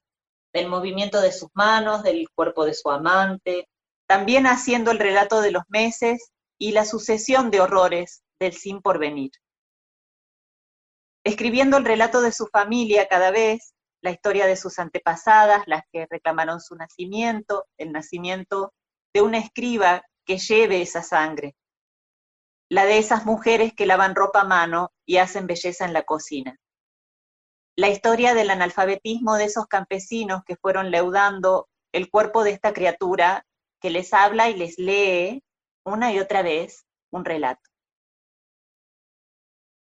del 0.53 0.69
movimiento 0.69 1.21
de 1.21 1.33
sus 1.33 1.51
manos, 1.55 2.03
del 2.03 2.29
cuerpo 2.35 2.65
de 2.65 2.75
su 2.75 2.91
amante, 2.91 3.69
también 4.07 4.47
haciendo 4.47 4.91
el 4.91 4.99
relato 4.99 5.41
de 5.41 5.51
los 5.51 5.65
meses 5.69 6.31
y 6.59 6.73
la 6.73 6.85
sucesión 6.85 7.51
de 7.51 7.61
horrores 7.61 8.23
del 8.39 8.53
sin 8.53 8.81
porvenir. 8.81 9.33
Escribiendo 11.25 11.77
el 11.77 11.85
relato 11.85 12.21
de 12.21 12.33
su 12.33 12.47
familia 12.47 13.09
cada 13.09 13.31
vez, 13.31 13.75
la 14.03 14.11
historia 14.11 14.47
de 14.47 14.57
sus 14.57 14.79
antepasadas, 14.79 15.63
las 15.67 15.83
que 15.91 16.07
reclamaron 16.09 16.61
su 16.61 16.77
nacimiento, 16.77 17.67
el 17.79 17.93
nacimiento 17.93 18.73
de 19.15 19.23
una 19.23 19.39
escriba 19.39 20.03
que 20.27 20.39
lleve 20.39 20.83
esa 20.83 21.03
sangre, 21.03 21.57
la 22.71 22.85
de 22.85 22.99
esas 22.99 23.25
mujeres 23.25 23.73
que 23.75 23.87
lavan 23.87 24.15
ropa 24.15 24.43
a 24.43 24.45
mano 24.45 24.93
y 25.07 25.17
hacen 25.17 25.47
belleza 25.47 25.85
en 25.85 25.93
la 25.93 26.03
cocina 26.03 26.59
la 27.77 27.89
historia 27.89 28.35
del 28.35 28.51
analfabetismo 28.51 29.35
de 29.37 29.45
esos 29.45 29.67
campesinos 29.67 30.43
que 30.45 30.57
fueron 30.57 30.91
leudando 30.91 31.69
el 31.93 32.11
cuerpo 32.11 32.45
de 32.45 32.53
esta 32.53 32.73
criatura 32.73 33.47
que 33.81 33.91
les 33.91 34.13
habla 34.13 34.49
y 34.49 34.55
les 34.55 34.79
lee 34.79 35.43
una 35.85 36.13
y 36.13 36.19
otra 36.19 36.43
vez 36.43 36.87
un 37.11 37.25
relato. 37.25 37.63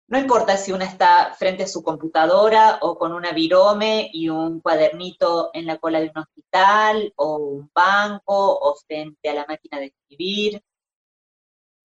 No 0.09 0.19
importa 0.19 0.57
si 0.57 0.73
una 0.73 0.87
está 0.87 1.35
frente 1.35 1.65
a 1.65 1.69
su 1.69 1.85
computadora 1.85 2.79
o 2.83 2.99
con 2.99 3.13
una 3.13 3.33
virome 3.33 4.11
y 4.13 4.29
un 4.29 4.61
cuadernito 4.61 5.51
en 5.53 5.67
la 5.67 5.79
cola 5.79 6.01
de 6.01 6.11
un 6.15 6.19
hospital 6.19 7.13
o 7.17 7.37
un 7.37 7.71
banco 7.73 8.59
o 8.59 8.75
frente 8.87 9.29
a 9.29 9.35
la 9.35 9.47
máquina 9.47 9.79
de 9.79 9.87
escribir 9.87 10.63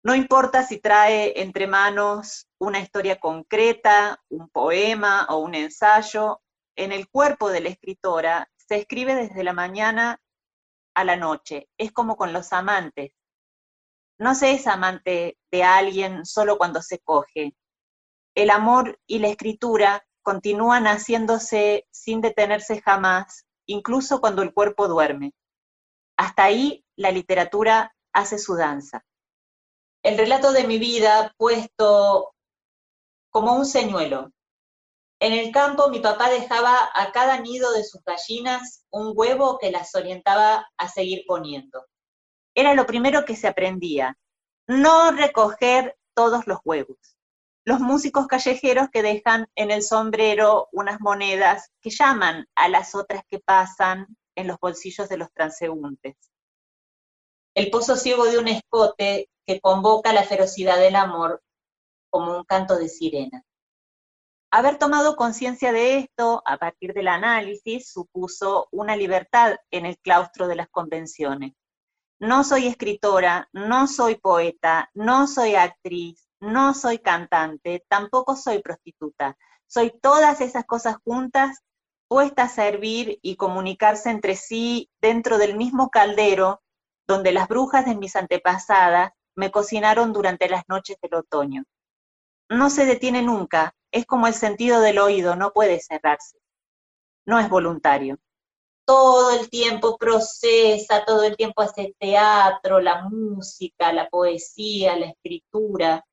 no 0.05 0.13
importa 0.13 0.61
si 0.61 0.77
trae 0.77 1.41
entre 1.41 1.65
manos 1.65 2.47
una 2.65 2.79
historia 2.79 3.19
concreta, 3.19 4.21
un 4.29 4.49
poema 4.49 5.25
o 5.29 5.37
un 5.37 5.55
ensayo, 5.55 6.41
en 6.75 6.91
el 6.91 7.09
cuerpo 7.09 7.49
de 7.49 7.61
la 7.61 7.69
escritora 7.69 8.49
se 8.55 8.77
escribe 8.77 9.15
desde 9.15 9.43
la 9.43 9.53
mañana 9.53 10.19
a 10.95 11.03
la 11.03 11.15
noche. 11.15 11.69
Es 11.77 11.91
como 11.91 12.17
con 12.17 12.33
los 12.33 12.51
amantes. 12.53 13.11
No 14.17 14.35
se 14.35 14.51
es 14.51 14.67
amante 14.67 15.37
de 15.51 15.63
alguien 15.63 16.25
solo 16.25 16.57
cuando 16.57 16.81
se 16.81 16.99
coge. 16.99 17.55
El 18.35 18.49
amor 18.49 18.99
y 19.05 19.19
la 19.19 19.27
escritura 19.27 20.05
continúan 20.21 20.85
haciéndose 20.85 21.87
sin 21.91 22.21
detenerse 22.21 22.81
jamás 22.81 23.45
incluso 23.67 24.21
cuando 24.21 24.41
el 24.41 24.53
cuerpo 24.53 24.87
duerme. 24.87 25.33
Hasta 26.17 26.45
ahí 26.45 26.85
la 26.95 27.11
literatura 27.11 27.95
hace 28.13 28.37
su 28.37 28.55
danza. 28.55 29.03
El 30.03 30.17
relato 30.17 30.51
de 30.51 30.67
mi 30.67 30.77
vida 30.77 31.33
puesto 31.37 32.34
como 33.35 33.53
un 33.53 33.65
señuelo. 33.65 34.31
En 35.19 35.33
el 35.33 35.51
campo 35.51 35.89
mi 35.89 35.99
papá 35.99 36.29
dejaba 36.29 36.89
a 36.93 37.11
cada 37.11 37.37
nido 37.41 37.73
de 37.73 37.83
sus 37.83 38.01
gallinas 38.05 38.85
un 38.91 39.11
huevo 39.13 39.57
que 39.59 39.71
las 39.71 39.93
orientaba 39.93 40.65
a 40.77 40.87
seguir 40.87 41.25
poniendo. 41.27 41.85
Era 42.55 42.73
lo 42.73 42.85
primero 42.85 43.25
que 43.25 43.35
se 43.35 43.49
aprendía, 43.49 44.17
no 44.67 45.11
recoger 45.11 45.97
todos 46.13 46.47
los 46.47 46.59
huevos. 46.63 47.17
Los 47.65 47.81
músicos 47.81 48.27
callejeros 48.27 48.87
que 48.89 49.03
dejan 49.03 49.47
en 49.55 49.69
el 49.69 49.83
sombrero 49.83 50.69
unas 50.71 51.01
monedas 51.01 51.73
que 51.81 51.89
llaman 51.89 52.47
a 52.55 52.69
las 52.69 52.95
otras 52.95 53.23
que 53.27 53.39
pasan 53.39 54.15
en 54.35 54.47
los 54.47 54.57
bolsillos 54.61 55.09
de 55.09 55.17
los 55.17 55.29
transeúntes. 55.33 56.15
El 57.53 57.69
pozo 57.69 57.97
ciego 57.97 58.23
de 58.27 58.37
un 58.37 58.47
escote 58.47 59.29
que 59.45 59.59
convoca 59.59 60.13
la 60.13 60.23
ferocidad 60.23 60.77
del 60.77 60.95
amor 60.95 61.41
como 62.15 62.37
un 62.37 62.45
canto 62.45 62.77
de 62.77 62.87
sirena. 62.87 63.43
Haber 64.49 64.77
tomado 64.77 65.17
conciencia 65.17 65.73
de 65.73 65.97
esto 65.97 66.41
a 66.45 66.55
partir 66.55 66.93
del 66.93 67.09
análisis 67.09 67.91
supuso 67.91 68.69
una 68.71 68.95
libertad 68.95 69.57
en 69.69 69.85
el 69.85 69.97
claustro 69.97 70.47
de 70.47 70.55
las 70.55 70.69
convenciones. 70.69 71.55
No 72.17 72.45
soy 72.45 72.67
escritora, 72.67 73.49
no 73.51 73.87
soy 73.87 74.15
poeta, 74.15 74.89
no 74.93 75.27
soy 75.27 75.55
actriz, 75.55 76.25
no 76.39 76.73
soy 76.73 76.99
cantante, 76.99 77.83
tampoco 77.89 78.37
soy 78.37 78.61
prostituta. 78.61 79.35
Soy 79.67 79.91
todas 80.01 80.39
esas 80.39 80.63
cosas 80.63 80.95
juntas 81.03 81.65
puestas 82.07 82.53
a 82.53 82.55
servir 82.55 83.19
y 83.21 83.35
comunicarse 83.35 84.09
entre 84.09 84.37
sí 84.37 84.89
dentro 85.01 85.37
del 85.37 85.57
mismo 85.57 85.89
caldero 85.89 86.61
donde 87.05 87.33
las 87.33 87.49
brujas 87.49 87.85
de 87.85 87.95
mis 87.95 88.15
antepasadas 88.15 89.11
me 89.35 89.51
cocinaron 89.51 90.13
durante 90.13 90.47
las 90.47 90.63
noches 90.69 90.95
del 91.01 91.15
otoño. 91.15 91.65
No 92.49 92.69
se 92.69 92.85
detiene 92.85 93.21
nunca, 93.21 93.75
es 93.91 94.05
como 94.05 94.27
el 94.27 94.33
sentido 94.33 94.81
del 94.81 94.99
oído, 94.99 95.35
no 95.35 95.51
puede 95.51 95.79
cerrarse. 95.79 96.37
No 97.25 97.39
es 97.39 97.49
voluntario. 97.49 98.19
Todo 98.85 99.39
el 99.39 99.49
tiempo 99.49 99.97
procesa, 99.97 101.03
todo 101.05 101.23
el 101.23 101.35
tiempo 101.35 101.63
hace 101.63 101.95
teatro, 101.99 102.79
la 102.79 103.03
música, 103.09 103.91
la 103.91 104.07
poesía, 104.09 104.95
la 104.95 105.07
escritura. 105.07 106.05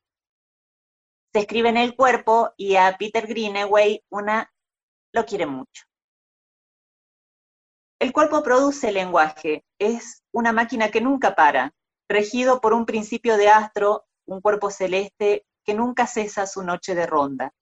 Se 1.34 1.40
escribe 1.40 1.68
en 1.68 1.76
el 1.76 1.94
cuerpo 1.94 2.52
y 2.56 2.76
a 2.76 2.96
Peter 2.98 3.26
Greenaway 3.26 4.02
una 4.10 4.50
lo 5.12 5.26
quiere 5.26 5.44
mucho. 5.44 5.84
El 7.98 8.12
cuerpo 8.12 8.42
produce 8.42 8.90
lenguaje, 8.90 9.64
es 9.78 10.22
una 10.32 10.52
máquina 10.52 10.90
que 10.90 11.00
nunca 11.00 11.34
para, 11.34 11.74
regido 12.08 12.60
por 12.60 12.72
un 12.72 12.86
principio 12.86 13.36
de 13.36 13.48
astro, 13.48 14.06
un 14.26 14.40
cuerpo 14.40 14.70
celeste 14.70 15.44
que 15.64 15.74
nunca 15.74 16.06
cesa 16.06 16.46
su 16.46 16.62
noche 16.62 16.94
de 16.94 17.06
ronda. 17.06 17.52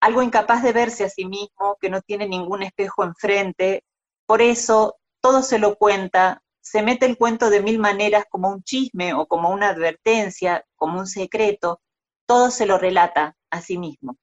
Algo 0.00 0.22
incapaz 0.22 0.62
de 0.62 0.72
verse 0.72 1.04
a 1.04 1.08
sí 1.08 1.24
mismo, 1.24 1.76
que 1.80 1.90
no 1.90 2.00
tiene 2.02 2.26
ningún 2.26 2.62
espejo 2.62 3.04
enfrente, 3.04 3.84
por 4.26 4.42
eso 4.42 4.96
todo 5.20 5.42
se 5.42 5.58
lo 5.58 5.76
cuenta, 5.76 6.42
se 6.60 6.82
mete 6.82 7.06
el 7.06 7.16
cuento 7.16 7.50
de 7.50 7.62
mil 7.62 7.78
maneras 7.78 8.24
como 8.30 8.50
un 8.50 8.62
chisme 8.62 9.14
o 9.14 9.26
como 9.26 9.50
una 9.50 9.68
advertencia, 9.68 10.64
como 10.76 10.98
un 10.98 11.06
secreto, 11.06 11.80
todo 12.26 12.50
se 12.50 12.66
lo 12.66 12.78
relata 12.78 13.36
a 13.50 13.60
sí 13.60 13.78
mismo. 13.78 14.16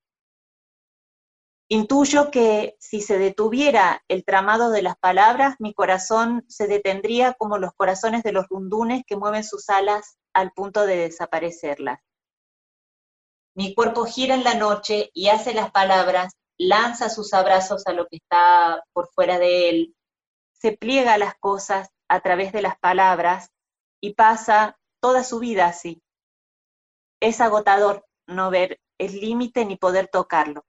Intuyo 1.71 2.31
que 2.31 2.75
si 2.79 2.99
se 2.99 3.19
detuviera 3.19 4.03
el 4.07 4.25
tramado 4.25 4.71
de 4.71 4.81
las 4.81 4.97
palabras, 4.97 5.55
mi 5.59 5.75
corazón 5.75 6.43
se 6.47 6.65
detendría 6.65 7.33
como 7.33 7.59
los 7.59 7.73
corazones 7.73 8.23
de 8.23 8.31
los 8.31 8.47
rundunes 8.49 9.03
que 9.05 9.15
mueven 9.15 9.43
sus 9.43 9.69
alas 9.69 10.17
al 10.33 10.51
punto 10.51 10.87
de 10.87 10.95
desaparecerlas. 10.95 11.99
Mi 13.55 13.73
cuerpo 13.73 14.05
gira 14.05 14.35
en 14.35 14.43
la 14.43 14.53
noche 14.53 15.09
y 15.13 15.29
hace 15.29 15.53
las 15.53 15.71
palabras, 15.71 16.33
lanza 16.57 17.09
sus 17.09 17.33
abrazos 17.33 17.87
a 17.87 17.93
lo 17.93 18.07
que 18.07 18.17
está 18.17 18.83
por 18.93 19.09
fuera 19.13 19.39
de 19.39 19.69
él, 19.69 19.95
se 20.53 20.73
pliega 20.73 21.17
las 21.17 21.35
cosas 21.39 21.89
a 22.09 22.19
través 22.19 22.51
de 22.51 22.61
las 22.61 22.77
palabras 22.77 23.49
y 24.01 24.13
pasa 24.13 24.77
toda 25.01 25.23
su 25.23 25.39
vida 25.39 25.67
así. 25.67 26.01
Es 27.21 27.41
agotador 27.41 28.05
no 28.27 28.49
ver 28.49 28.79
el 28.97 29.19
límite 29.19 29.65
ni 29.65 29.77
poder 29.77 30.07
tocarlo. 30.07 30.65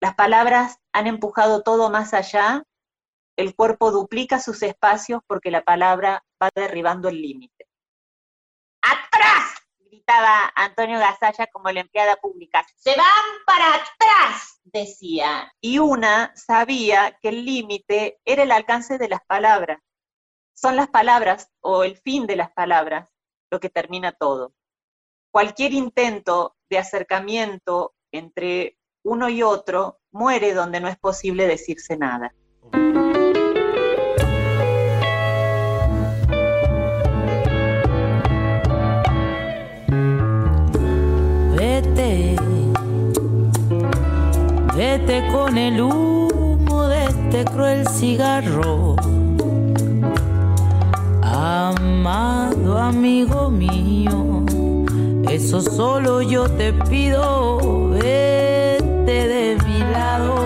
Las 0.00 0.14
palabras 0.14 0.78
han 0.92 1.06
empujado 1.06 1.62
todo 1.62 1.90
más 1.90 2.14
allá, 2.14 2.64
el 3.36 3.54
cuerpo 3.54 3.90
duplica 3.90 4.40
sus 4.40 4.62
espacios 4.62 5.22
porque 5.26 5.50
la 5.50 5.62
palabra 5.62 6.24
va 6.42 6.50
derribando 6.54 7.08
el 7.08 7.20
límite. 7.20 7.66
¡Atrás! 8.82 9.61
Antonio 10.54 10.98
Gasalla 10.98 11.46
como 11.48 11.70
la 11.70 11.80
empleada 11.80 12.16
pública. 12.16 12.64
¡Se 12.76 12.96
van 12.96 13.06
para 13.46 13.74
atrás! 13.74 14.60
decía. 14.64 15.52
Y 15.60 15.78
una 15.78 16.32
sabía 16.36 17.18
que 17.20 17.28
el 17.30 17.44
límite 17.44 18.20
era 18.24 18.42
el 18.42 18.52
alcance 18.52 18.98
de 18.98 19.08
las 19.08 19.20
palabras. 19.26 19.80
Son 20.54 20.76
las 20.76 20.88
palabras 20.88 21.50
o 21.60 21.84
el 21.84 21.96
fin 21.96 22.26
de 22.26 22.36
las 22.36 22.52
palabras 22.52 23.08
lo 23.50 23.60
que 23.60 23.68
termina 23.68 24.12
todo. 24.12 24.54
Cualquier 25.30 25.72
intento 25.72 26.56
de 26.70 26.78
acercamiento 26.78 27.94
entre 28.12 28.78
uno 29.04 29.28
y 29.28 29.42
otro, 29.42 30.00
muere 30.12 30.54
donde 30.54 30.80
no 30.80 30.88
es 30.88 30.98
posible 30.98 31.46
decirse 31.46 31.96
nada. 31.96 32.32
Con 45.32 45.58
el 45.58 45.80
humo 45.80 46.86
de 46.86 47.04
este 47.04 47.44
cruel 47.44 47.86
cigarro. 47.88 48.94
Amado 51.22 52.78
amigo 52.78 53.50
mío, 53.50 54.44
eso 55.28 55.60
solo 55.60 56.22
yo 56.22 56.48
te 56.48 56.72
pido, 56.72 57.88
vete 57.90 59.28
de 59.28 59.58
mi 59.66 59.80
lado. 59.80 60.36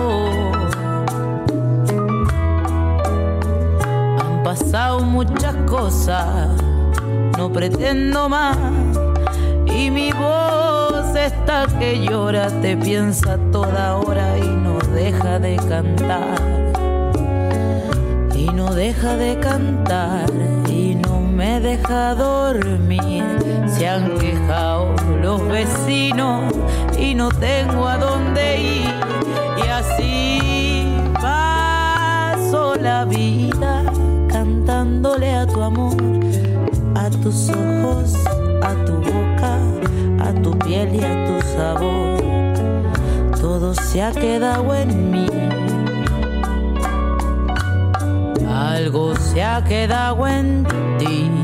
Han 4.19 4.43
pasado 4.43 5.01
muchas 5.01 5.55
cosas, 5.69 6.49
no 7.37 7.51
pretendo 7.51 8.27
más. 8.27 8.57
Y 9.67 9.91
mi 9.91 10.11
voz 10.11 10.76
está 11.27 11.67
que 11.79 11.99
llora, 11.99 12.47
te 12.61 12.75
piensa 12.77 13.37
toda 13.51 13.97
hora 13.97 14.37
y 14.37 14.47
no 14.47 14.79
deja 14.93 15.39
de 15.39 15.57
cantar. 15.57 16.39
Y 18.33 18.45
no 18.47 18.73
deja 18.73 19.15
de 19.15 19.37
cantar 19.39 20.29
y 20.69 20.95
no 20.95 21.21
me 21.21 21.59
deja 21.59 22.15
dormir. 22.15 23.23
Se 23.67 23.87
han 23.87 24.17
quejado 24.17 24.95
los 25.21 25.45
vecinos 25.47 26.53
y 26.97 27.13
no 27.13 27.29
tengo 27.29 27.87
a 27.87 27.97
dónde 27.97 28.61
ir. 28.61 28.95
Y 29.63 29.67
así 29.67 30.95
paso 31.21 32.75
la 32.75 33.05
vida 33.05 33.83
cantándole 34.29 35.33
a 35.33 35.45
tu 35.45 35.61
amor, 35.61 35.97
a 36.95 37.09
tus 37.09 37.49
ojos, 37.49 38.15
a 38.61 38.73
tu 38.85 38.93
boca, 38.93 39.57
tu 40.41 40.57
piel 40.59 40.95
y 40.95 41.03
a 41.03 41.25
tu 41.25 41.41
sabor. 41.47 42.17
Todo 43.39 43.73
se 43.73 44.01
ha 44.01 44.11
quedado 44.11 44.73
en 44.75 45.11
mí. 45.11 45.27
Algo 48.47 49.15
se 49.15 49.43
ha 49.43 49.63
quedado 49.63 50.27
en 50.27 50.65
ti. 50.99 51.36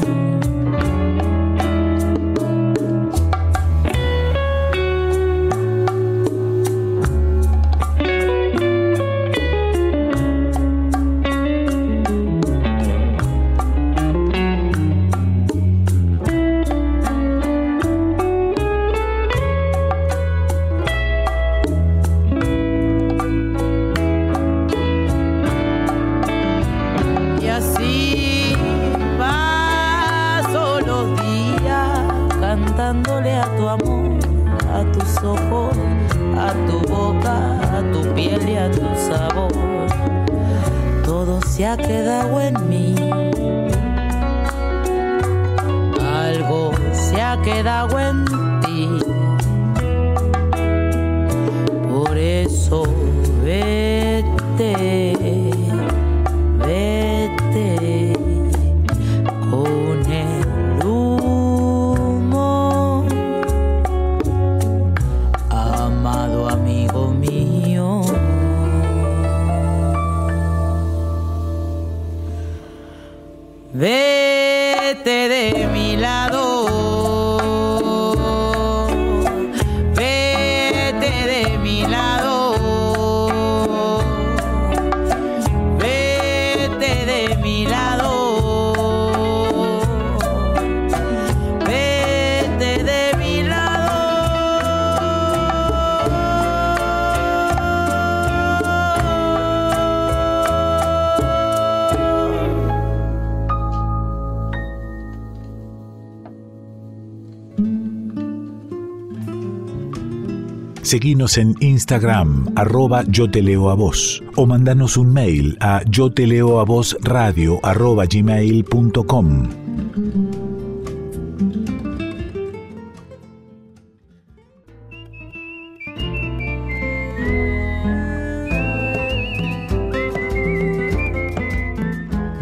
Seguinos 110.94 111.40
en 111.40 111.56
Instagram, 111.60 112.54
arroba 112.56 113.04
yo 113.08 113.28
te 113.28 113.42
leo 113.42 113.72
a 113.72 113.74
vos, 113.74 114.24
o 114.36 114.46
mandanos 114.46 114.96
un 114.96 115.12
mail 115.12 115.58
a 115.60 115.82
yo 115.90 116.12
te 116.12 116.28
leo 116.28 116.60
a 116.60 116.66
vos 116.66 116.96
radio 117.02 117.60
arroba. 117.64 118.06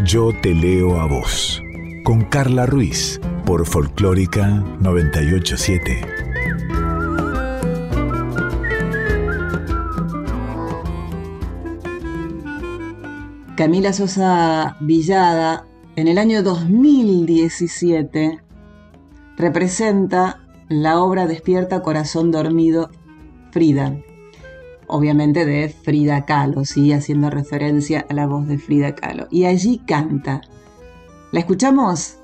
Yo 0.04 0.34
te 0.42 0.54
leo 0.54 1.00
a 1.00 1.06
vos, 1.08 1.64
con 2.04 2.26
Carla 2.26 2.66
Ruiz, 2.66 3.22
por 3.46 3.66
Folclórica 3.66 4.62
987. 4.82 6.21
Camila 13.58 13.92
Sosa 13.92 14.78
Villada, 14.80 15.68
en 15.98 16.08
el 16.08 16.18
año 16.18 16.42
2017, 16.42 18.40
representa 19.36 20.48
la 20.70 21.02
obra 21.02 21.28
Despierta 21.28 21.82
Corazón 21.82 22.32
Dormido 22.32 22.90
Frida, 23.52 23.98
obviamente 24.88 25.46
de 25.46 25.68
Frida 25.68 26.26
Kahlo, 26.26 26.64
¿sí? 26.64 26.94
haciendo 26.94 27.30
referencia 27.30 28.06
a 28.10 28.14
la 28.14 28.26
voz 28.26 28.48
de 28.48 28.58
Frida 28.58 28.96
Kahlo. 28.96 29.28
Y 29.30 29.44
allí 29.44 29.80
canta. 29.80 30.42
¿La 31.34 31.42
escuchamos? 31.42 32.20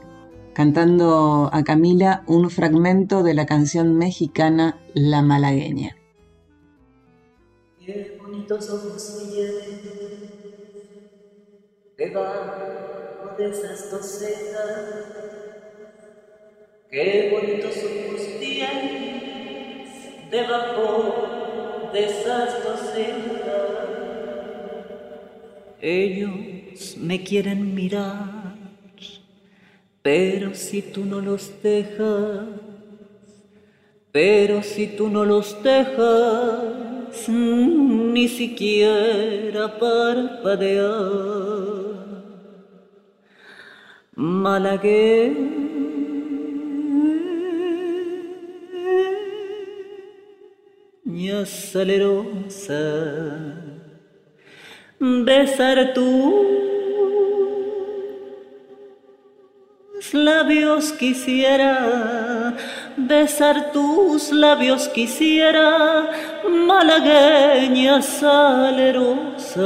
Cantando 0.53 1.49
a 1.51 1.63
Camila 1.63 2.23
un 2.25 2.49
fragmento 2.49 3.21
de 3.21 3.33
la 3.33 3.45
canción 3.45 3.97
mexicana 3.97 4.79
La 4.93 5.21
Malagueña. 5.21 5.97
Qué 7.85 8.17
bonitos 8.21 8.69
ojos 8.69 9.27
debajo 11.97 13.35
de 13.37 13.49
esas 13.49 13.89
dos. 13.89 14.23
Qué 16.89 17.29
bonitos 17.31 17.75
ojos 17.77 18.21
tienes 18.39 19.89
debajo 20.29 21.89
de 21.91 22.05
esas 22.05 22.63
dos 22.63 22.79
cejas. 22.93 23.57
Ellos 25.81 26.97
me 26.97 27.23
quieren 27.23 27.73
mirar, 27.73 28.55
pero 30.01 30.53
si 30.53 30.81
tú 30.81 31.03
no 31.05 31.19
los 31.19 31.61
dejas, 31.61 32.45
pero 34.11 34.63
si 34.63 34.87
tú 34.87 35.09
no 35.09 35.25
los 35.25 35.61
dejas, 35.63 36.96
ni 37.27 38.27
siquiera 38.27 39.63
parpadear. 39.79 41.47
Malagueña 44.15 45.87
salerosa, 51.45 52.83
besar 54.99 55.93
tus 55.93 56.67
labios 60.13 60.91
quisiera, 60.93 62.55
besar 62.97 63.71
tus 63.71 64.31
labios 64.31 64.87
quisiera, 64.89 66.09
malagueña 66.49 68.01
salerosa, 68.01 69.63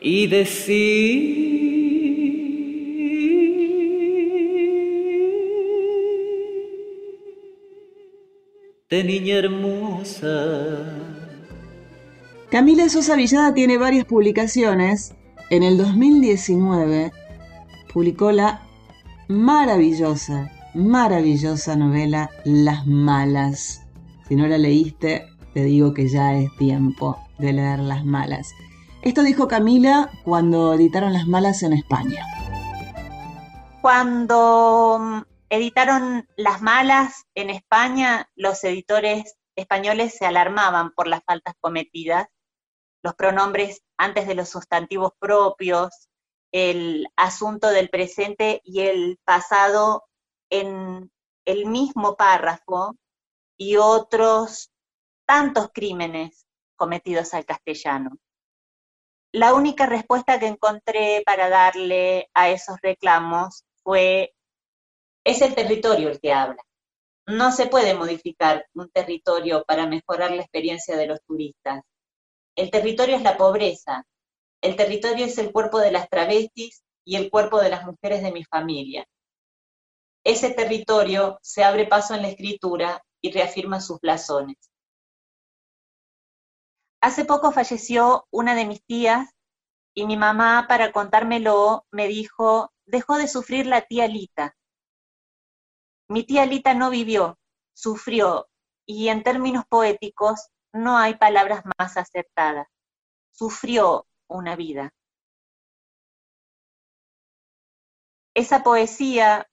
y 0.00 0.26
decir, 0.28 1.60
niña 9.04 9.36
hermosa. 9.36 10.84
Camila 12.50 12.88
Sosa 12.88 13.14
Villada 13.16 13.54
tiene 13.54 13.78
varias 13.78 14.04
publicaciones. 14.04 15.14
En 15.50 15.62
el 15.62 15.78
2019 15.78 17.12
publicó 17.92 18.32
la 18.32 18.66
maravillosa, 19.28 20.50
maravillosa 20.74 21.76
novela 21.76 22.30
Las 22.44 22.86
Malas. 22.86 23.82
Si 24.28 24.36
no 24.36 24.46
la 24.46 24.58
leíste, 24.58 25.26
te 25.54 25.64
digo 25.64 25.92
que 25.92 26.08
ya 26.08 26.34
es 26.34 26.54
tiempo 26.56 27.18
de 27.38 27.52
leer 27.52 27.80
Las 27.80 28.04
Malas. 28.04 28.52
Esto 29.02 29.22
dijo 29.22 29.48
Camila 29.48 30.10
cuando 30.24 30.74
editaron 30.74 31.12
Las 31.12 31.26
Malas 31.26 31.62
en 31.62 31.72
España. 31.72 32.24
Cuando 33.80 34.98
mm, 35.00 35.22
editaron 35.48 36.28
Las 36.36 36.62
Malas 36.62 37.24
en 37.34 37.50
España, 37.50 38.28
los 38.36 38.62
editores 38.64 39.36
españoles 39.56 40.14
se 40.16 40.26
alarmaban 40.26 40.92
por 40.92 41.06
las 41.06 41.22
faltas 41.24 41.54
cometidas, 41.60 42.28
los 43.02 43.14
pronombres 43.14 43.82
antes 43.96 44.26
de 44.26 44.34
los 44.34 44.48
sustantivos 44.48 45.12
propios, 45.18 46.08
el 46.52 47.08
asunto 47.16 47.68
del 47.68 47.88
presente 47.88 48.60
y 48.64 48.80
el 48.80 49.18
pasado 49.24 50.04
en 50.50 51.10
el 51.44 51.66
mismo 51.66 52.16
párrafo 52.16 52.96
y 53.56 53.76
otros 53.76 54.70
tantos 55.26 55.70
crímenes 55.72 56.46
cometidos 56.76 57.34
al 57.34 57.44
castellano. 57.44 58.10
La 59.32 59.54
única 59.54 59.86
respuesta 59.86 60.40
que 60.40 60.48
encontré 60.48 61.22
para 61.24 61.48
darle 61.48 62.28
a 62.34 62.50
esos 62.50 62.76
reclamos 62.82 63.64
fue, 63.84 64.34
es 65.24 65.40
el 65.40 65.54
territorio 65.54 66.08
el 66.08 66.20
que 66.20 66.32
habla. 66.32 66.62
No 67.26 67.52
se 67.52 67.66
puede 67.66 67.94
modificar 67.94 68.66
un 68.74 68.90
territorio 68.90 69.64
para 69.64 69.86
mejorar 69.86 70.32
la 70.32 70.42
experiencia 70.42 70.96
de 70.96 71.06
los 71.06 71.22
turistas. 71.22 71.82
El 72.56 72.72
territorio 72.72 73.14
es 73.14 73.22
la 73.22 73.36
pobreza, 73.36 74.04
el 74.62 74.74
territorio 74.74 75.26
es 75.26 75.38
el 75.38 75.52
cuerpo 75.52 75.78
de 75.78 75.92
las 75.92 76.08
travestis 76.08 76.82
y 77.04 77.16
el 77.16 77.30
cuerpo 77.30 77.60
de 77.60 77.70
las 77.70 77.86
mujeres 77.86 78.22
de 78.22 78.32
mi 78.32 78.44
familia. 78.44 79.06
Ese 80.24 80.50
territorio 80.50 81.38
se 81.42 81.64
abre 81.64 81.86
paso 81.86 82.14
en 82.14 82.22
la 82.22 82.28
escritura 82.28 83.02
y 83.22 83.32
reafirma 83.32 83.80
sus 83.80 84.00
blasones. 84.00 84.56
Hace 87.02 87.24
poco 87.24 87.50
falleció 87.52 88.26
una 88.30 88.54
de 88.54 88.66
mis 88.66 88.84
tías 88.84 89.30
y 89.94 90.06
mi 90.06 90.16
mamá, 90.16 90.66
para 90.68 90.92
contármelo, 90.92 91.86
me 91.90 92.06
dijo, 92.06 92.72
dejó 92.84 93.16
de 93.16 93.26
sufrir 93.26 93.66
la 93.66 93.82
tía 93.82 94.06
Lita. 94.06 94.56
Mi 96.08 96.24
tía 96.24 96.46
Lita 96.46 96.74
no 96.74 96.90
vivió, 96.90 97.38
sufrió, 97.72 98.48
y 98.86 99.08
en 99.08 99.22
términos 99.22 99.64
poéticos 99.68 100.48
no 100.72 100.98
hay 100.98 101.16
palabras 101.16 101.62
más 101.78 101.96
acertadas. 101.96 102.66
Sufrió 103.32 104.06
una 104.28 104.56
vida. 104.56 104.92
Esa 108.34 108.62
poesía 108.62 109.49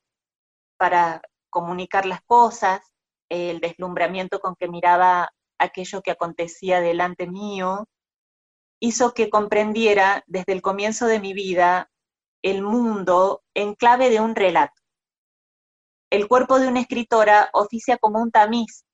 para 0.78 1.22
comunicar 1.50 2.06
las 2.06 2.22
cosas, 2.22 2.82
el 3.30 3.60
deslumbramiento 3.60 4.40
con 4.40 4.56
que 4.56 4.68
miraba 4.68 5.30
aquello 5.60 6.02
que 6.02 6.12
acontecía 6.12 6.82
delante 6.82 7.28
mío, 7.28 7.88
hizo 8.80 9.13
que 9.13 9.30
comprendiera 9.30 10.24
desde 10.28 10.54
el 10.54 10.62
comienzo 10.62 11.08
de 11.08 11.20
mi 11.20 11.34
vida 11.34 11.90
el 12.44 12.62
mundo 12.62 13.44
en 13.56 13.74
clave 13.74 14.10
de 14.10 14.22
un 14.22 14.36
relato. 14.36 14.82
El 16.10 16.28
cuerpo 16.28 16.60
de 16.60 16.68
una 16.68 16.80
escritora 16.80 17.50
oficia 17.54 17.98
como 17.98 18.22
un 18.22 18.32
tamiz 18.32 18.86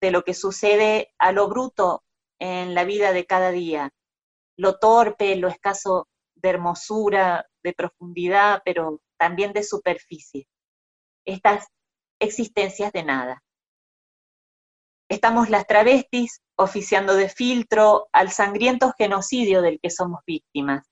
de 0.00 0.10
lo 0.10 0.22
que 0.22 0.34
sucede 0.34 1.12
a 1.18 1.32
lo 1.32 1.48
bruto 1.48 2.04
en 2.38 2.74
la 2.74 2.84
vida 2.84 3.12
de 3.12 3.26
cada 3.26 3.50
día, 3.50 3.90
lo 4.56 4.78
torpe, 4.78 5.36
lo 5.36 5.48
escaso 5.48 6.08
de 6.36 6.50
hermosura, 6.50 7.46
de 7.62 7.72
profundidad, 7.72 8.62
pero 8.64 9.00
también 9.18 9.52
de 9.52 9.62
superficie. 9.62 10.46
Estas 11.24 11.66
existencias 12.20 12.92
de 12.92 13.02
nada. 13.04 13.42
Estamos 15.08 15.50
las 15.50 15.66
travestis 15.66 16.40
oficiando 16.56 17.14
de 17.14 17.28
filtro 17.28 18.08
al 18.12 18.30
sangriento 18.30 18.92
genocidio 18.96 19.62
del 19.62 19.80
que 19.80 19.90
somos 19.90 20.20
víctimas. 20.26 20.86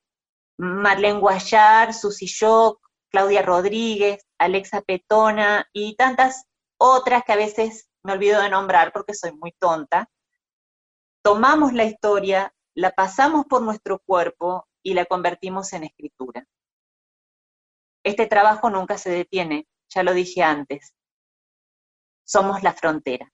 Marlene 0.58 1.20
Guayar, 1.20 1.94
Susy 1.94 2.26
Shock, 2.26 2.80
Claudia 3.10 3.42
Rodríguez, 3.42 4.26
Alexa 4.38 4.82
Petona 4.82 5.68
y 5.72 5.94
tantas 5.96 6.46
otras 6.78 7.22
que 7.24 7.32
a 7.32 7.36
veces 7.36 7.88
me 8.02 8.12
olvido 8.12 8.42
de 8.42 8.50
nombrar 8.50 8.92
porque 8.92 9.14
soy 9.14 9.32
muy 9.32 9.52
tonta. 9.52 10.10
Tomamos 11.22 11.72
la 11.72 11.84
historia, 11.84 12.52
la 12.74 12.90
pasamos 12.90 13.46
por 13.46 13.62
nuestro 13.62 14.00
cuerpo 14.00 14.66
y 14.82 14.94
la 14.94 15.04
convertimos 15.04 15.72
en 15.72 15.84
escritura. 15.84 16.46
Este 18.04 18.26
trabajo 18.26 18.70
nunca 18.70 18.96
se 18.98 19.10
detiene, 19.10 19.66
ya 19.88 20.02
lo 20.02 20.14
dije 20.14 20.42
antes. 20.42 20.94
Somos 22.24 22.62
la 22.62 22.72
frontera. 22.72 23.32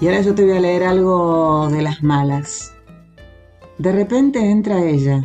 Y 0.00 0.06
ahora 0.06 0.20
yo 0.20 0.34
te 0.34 0.44
voy 0.44 0.56
a 0.56 0.60
leer 0.60 0.84
algo 0.84 1.68
de 1.68 1.82
las 1.82 2.02
malas. 2.02 2.72
De 3.78 3.90
repente 3.90 4.38
entra 4.38 4.84
ella, 4.84 5.24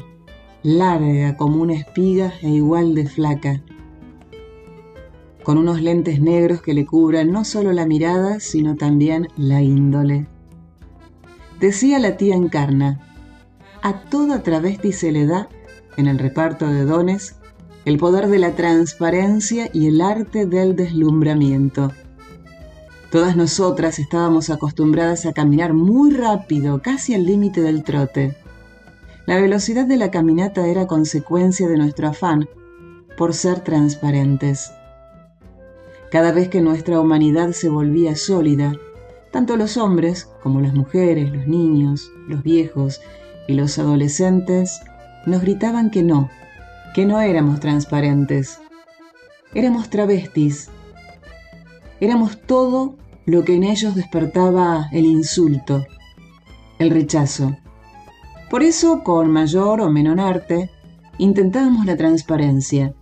larga 0.63 1.37
como 1.37 1.61
una 1.61 1.75
espiga 1.75 2.33
e 2.41 2.49
igual 2.49 2.95
de 2.95 3.07
flaca, 3.07 3.61
con 5.43 5.57
unos 5.57 5.81
lentes 5.81 6.21
negros 6.21 6.61
que 6.61 6.73
le 6.73 6.85
cubran 6.85 7.31
no 7.31 7.45
solo 7.45 7.71
la 7.73 7.85
mirada, 7.85 8.39
sino 8.39 8.75
también 8.75 9.27
la 9.35 9.61
índole. 9.61 10.25
Decía 11.59 11.99
la 11.99 12.17
tía 12.17 12.35
Encarna, 12.35 12.99
a 13.81 14.01
toda 14.09 14.41
travesti 14.41 14.91
se 14.91 15.11
le 15.11 15.27
da, 15.27 15.49
en 15.97 16.07
el 16.07 16.17
reparto 16.17 16.67
de 16.67 16.85
dones, 16.85 17.35
el 17.85 17.97
poder 17.97 18.27
de 18.27 18.39
la 18.39 18.55
transparencia 18.55 19.69
y 19.73 19.87
el 19.87 20.01
arte 20.01 20.45
del 20.45 20.75
deslumbramiento. 20.75 21.91
Todas 23.11 23.35
nosotras 23.35 23.99
estábamos 23.99 24.49
acostumbradas 24.49 25.25
a 25.25 25.33
caminar 25.33 25.73
muy 25.73 26.11
rápido, 26.11 26.81
casi 26.81 27.13
al 27.13 27.25
límite 27.25 27.61
del 27.61 27.83
trote. 27.83 28.35
La 29.25 29.39
velocidad 29.39 29.85
de 29.85 29.97
la 29.97 30.11
caminata 30.11 30.65
era 30.67 30.87
consecuencia 30.87 31.67
de 31.67 31.77
nuestro 31.77 32.07
afán 32.07 32.47
por 33.17 33.33
ser 33.33 33.59
transparentes. 33.59 34.71
Cada 36.09 36.31
vez 36.31 36.47
que 36.49 36.61
nuestra 36.61 36.99
humanidad 36.99 37.51
se 37.51 37.69
volvía 37.69 38.15
sólida, 38.15 38.73
tanto 39.31 39.57
los 39.57 39.77
hombres 39.77 40.29
como 40.41 40.61
las 40.61 40.73
mujeres, 40.73 41.31
los 41.31 41.47
niños, 41.47 42.11
los 42.27 42.43
viejos 42.43 43.01
y 43.47 43.53
los 43.53 43.77
adolescentes 43.77 44.81
nos 45.25 45.41
gritaban 45.41 45.91
que 45.91 46.03
no, 46.03 46.29
que 46.93 47.05
no 47.05 47.19
éramos 47.21 47.59
transparentes. 47.59 48.59
Éramos 49.55 49.89
travestis. 49.89 50.69
Éramos 51.99 52.39
todo 52.41 52.95
lo 53.25 53.43
que 53.43 53.55
en 53.55 53.63
ellos 53.63 53.95
despertaba 53.95 54.89
el 54.91 55.05
insulto, 55.05 55.85
el 56.77 56.91
rechazo. 56.91 57.57
Por 58.49 58.61
eso, 58.61 59.03
con 59.03 59.31
mayor 59.31 59.81
o 59.81 59.89
menor 59.89 60.19
arte, 60.19 60.69
intentábamos 61.17 61.85
la 61.85 61.97
transparencia. 61.97 62.93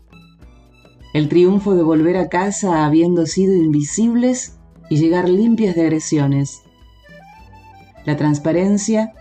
El 1.13 1.27
triunfo 1.27 1.75
de 1.75 1.83
volver 1.83 2.15
a 2.15 2.29
casa 2.29 2.85
habiendo 2.85 3.25
sido 3.25 3.53
invisibles 3.53 4.57
y 4.89 4.97
llegar 4.97 5.27
limpias 5.27 5.75
de 5.75 5.81
agresiones. 5.81 6.61
La 8.05 8.15
transparencia, 8.15 9.13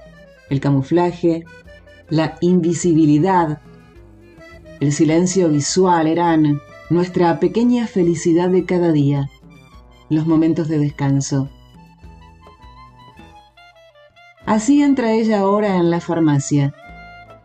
el 0.49 0.61
camuflaje, 0.61 1.45
la 2.09 2.37
invisibilidad, 2.41 3.61
el 4.81 4.93
silencio 4.93 5.49
visual 5.51 6.07
eran 6.07 6.61
nuestra 6.88 7.38
pequeña 7.38 7.87
felicidad 7.87 8.49
de 8.49 8.64
cada 8.64 8.93
día 8.93 9.31
los 10.09 10.27
momentos 10.27 10.69
de 10.69 10.79
descanso. 10.79 11.49
Así 14.45 14.83
entra 14.83 15.12
ella 15.12 15.40
ahora 15.40 15.77
en 15.77 15.90
la 15.90 16.01
farmacia, 16.01 16.75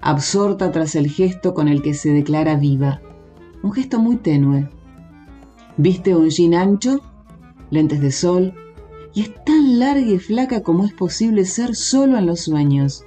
absorta 0.01 0.71
tras 0.71 0.95
el 0.95 1.09
gesto 1.09 1.53
con 1.53 1.67
el 1.67 1.83
que 1.83 1.93
se 1.93 2.09
declara 2.09 2.55
viva, 2.55 3.01
un 3.61 3.71
gesto 3.71 3.99
muy 3.99 4.15
tenue. 4.15 4.67
Viste 5.77 6.15
un 6.15 6.29
jean 6.29 6.55
ancho, 6.55 7.01
lentes 7.69 8.01
de 8.01 8.11
sol, 8.11 8.55
y 9.13 9.21
es 9.21 9.43
tan 9.45 9.77
larga 9.77 10.01
y 10.01 10.17
flaca 10.17 10.63
como 10.63 10.85
es 10.85 10.93
posible 10.93 11.45
ser 11.45 11.75
solo 11.75 12.17
en 12.17 12.25
los 12.25 12.41
sueños. 12.41 13.05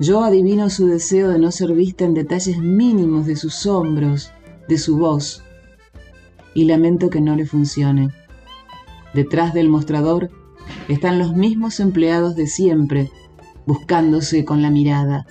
Yo 0.00 0.22
adivino 0.22 0.70
su 0.70 0.86
deseo 0.86 1.28
de 1.28 1.40
no 1.40 1.50
ser 1.50 1.72
vista 1.72 2.04
en 2.04 2.14
detalles 2.14 2.58
mínimos 2.58 3.26
de 3.26 3.34
sus 3.34 3.66
hombros, 3.66 4.30
de 4.68 4.78
su 4.78 4.96
voz, 4.96 5.42
y 6.54 6.64
lamento 6.64 7.10
que 7.10 7.20
no 7.20 7.34
le 7.34 7.46
funcione. 7.46 8.10
Detrás 9.12 9.54
del 9.54 9.68
mostrador 9.68 10.30
están 10.86 11.18
los 11.18 11.34
mismos 11.34 11.80
empleados 11.80 12.36
de 12.36 12.46
siempre, 12.46 13.10
buscándose 13.66 14.44
con 14.44 14.62
la 14.62 14.70
mirada. 14.70 15.26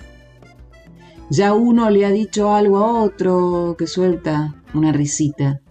Ya 1.30 1.54
uno 1.54 1.88
le 1.88 2.04
ha 2.04 2.10
dicho 2.10 2.54
algo 2.54 2.78
a 2.78 3.02
otro 3.02 3.74
que 3.78 3.86
suelta 3.86 4.54
una 4.74 4.92
risita. 4.92 5.62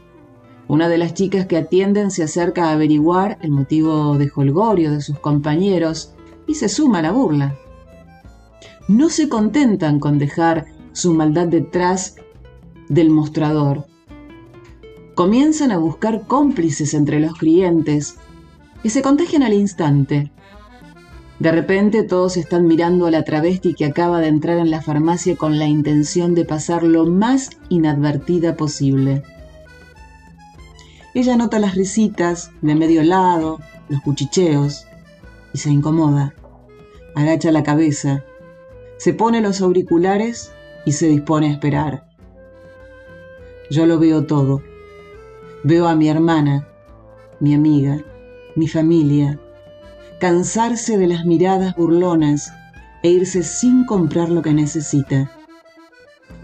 Una 0.67 0.89
de 0.89 0.97
las 0.97 1.13
chicas 1.13 1.45
que 1.45 1.57
atienden 1.57 2.09
se 2.09 2.23
acerca 2.23 2.65
a 2.65 2.73
averiguar 2.73 3.37
el 3.41 3.51
motivo 3.51 4.17
de 4.17 4.31
holgorio 4.35 4.91
de 4.91 5.01
sus 5.01 5.19
compañeros 5.19 6.13
y 6.47 6.55
se 6.55 6.67
suma 6.67 6.99
a 6.99 7.03
la 7.03 7.11
burla. 7.11 7.57
No 8.87 9.09
se 9.09 9.29
contentan 9.29 9.99
con 9.99 10.17
dejar 10.17 10.65
su 10.93 11.13
maldad 11.13 11.47
detrás 11.47 12.15
del 12.89 13.09
mostrador 13.09 13.85
comienzan 15.17 15.71
a 15.71 15.79
buscar 15.79 16.27
cómplices 16.27 16.93
entre 16.93 17.19
los 17.19 17.33
clientes 17.33 18.17
y 18.83 18.91
se 18.91 19.01
contagian 19.01 19.41
al 19.41 19.53
instante. 19.53 20.31
De 21.39 21.51
repente 21.51 22.03
todos 22.03 22.37
están 22.37 22.67
mirando 22.67 23.07
a 23.07 23.11
la 23.11 23.23
travesti 23.23 23.73
que 23.73 23.85
acaba 23.85 24.19
de 24.19 24.27
entrar 24.27 24.59
en 24.59 24.69
la 24.69 24.83
farmacia 24.83 25.35
con 25.35 25.57
la 25.57 25.65
intención 25.65 26.35
de 26.35 26.45
pasar 26.45 26.83
lo 26.83 27.07
más 27.07 27.49
inadvertida 27.69 28.55
posible. 28.55 29.23
Ella 31.15 31.35
nota 31.35 31.57
las 31.57 31.73
risitas 31.73 32.51
de 32.61 32.75
medio 32.75 33.01
lado, 33.01 33.59
los 33.89 34.01
cuchicheos, 34.01 34.85
y 35.51 35.57
se 35.57 35.71
incomoda. 35.71 36.35
Agacha 37.15 37.51
la 37.51 37.63
cabeza, 37.63 38.23
se 38.97 39.13
pone 39.13 39.41
los 39.41 39.61
auriculares 39.61 40.51
y 40.85 40.91
se 40.91 41.07
dispone 41.07 41.47
a 41.47 41.51
esperar. 41.51 42.07
Yo 43.69 43.85
lo 43.85 43.99
veo 43.99 44.25
todo 44.25 44.61
Veo 45.63 45.87
a 45.87 45.95
mi 45.95 46.07
hermana, 46.07 46.67
mi 47.39 47.55
amiga, 47.55 48.01
mi 48.55 48.67
familia, 48.67 49.39
cansarse 50.19 50.97
de 50.97 51.07
las 51.07 51.25
miradas 51.25 51.75
burlonas 51.75 52.53
e 53.01 53.09
irse 53.09 53.41
sin 53.41 53.83
comprar 53.83 54.29
lo 54.29 54.43
que 54.43 54.53
necesita. 54.53 55.31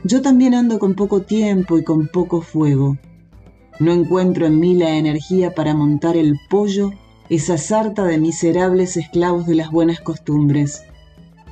Yo 0.03 0.21
también 0.21 0.55
ando 0.55 0.79
con 0.79 0.95
poco 0.95 1.21
tiempo 1.21 1.77
y 1.77 1.83
con 1.83 2.07
poco 2.07 2.41
fuego. 2.41 2.97
No 3.79 3.93
encuentro 3.93 4.47
en 4.47 4.59
mí 4.59 4.75
la 4.75 4.95
energía 4.97 5.53
para 5.53 5.75
montar 5.75 6.17
el 6.17 6.37
pollo, 6.49 6.89
esa 7.29 7.57
sarta 7.57 8.03
de 8.03 8.17
miserables 8.17 8.97
esclavos 8.97 9.45
de 9.45 9.55
las 9.55 9.71
buenas 9.71 10.01
costumbres. 10.01 10.83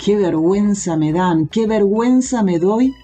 Qué 0.03 0.15
vergüenza 0.15 0.97
me 0.97 1.13
dan, 1.13 1.47
qué 1.47 1.67
vergüenza 1.67 2.41
me 2.41 2.57
doy 2.57 2.95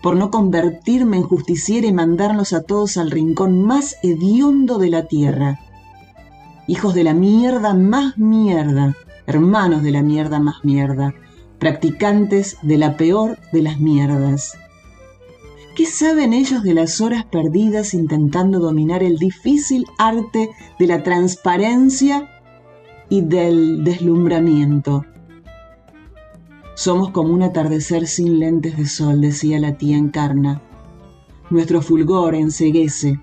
por 0.00 0.14
no 0.14 0.30
convertirme 0.30 1.16
en 1.16 1.24
justiciera 1.24 1.88
y 1.88 1.92
mandarnos 1.92 2.52
a 2.52 2.62
todos 2.62 2.96
al 2.96 3.10
rincón 3.10 3.64
más 3.64 3.96
hediondo 4.04 4.78
de 4.78 4.88
la 4.88 5.08
tierra. 5.08 5.58
Hijos 6.68 6.94
de 6.94 7.02
la 7.02 7.12
mierda 7.12 7.74
más 7.74 8.18
mierda, 8.18 8.94
hermanos 9.26 9.82
de 9.82 9.90
la 9.90 10.02
mierda 10.02 10.38
más 10.38 10.62
mierda, 10.62 11.12
practicantes 11.58 12.56
de 12.62 12.78
la 12.78 12.96
peor 12.96 13.36
de 13.52 13.62
las 13.62 13.80
mierdas. 13.80 14.56
¿Qué 15.74 15.86
saben 15.86 16.32
ellos 16.32 16.62
de 16.62 16.74
las 16.74 17.00
horas 17.00 17.24
perdidas 17.24 17.94
intentando 17.94 18.60
dominar 18.60 19.02
el 19.02 19.16
difícil 19.16 19.86
arte 19.98 20.50
de 20.78 20.86
la 20.86 21.02
transparencia 21.02 22.30
y 23.08 23.22
del 23.22 23.82
deslumbramiento? 23.82 25.04
Somos 26.78 27.10
como 27.10 27.34
un 27.34 27.42
atardecer 27.42 28.06
sin 28.06 28.38
lentes 28.38 28.76
de 28.76 28.86
sol, 28.86 29.20
decía 29.20 29.58
la 29.58 29.76
tía 29.76 29.96
Encarna. 29.96 30.62
Nuestro 31.50 31.82
fulgor 31.82 32.36
enseguece, 32.36 33.18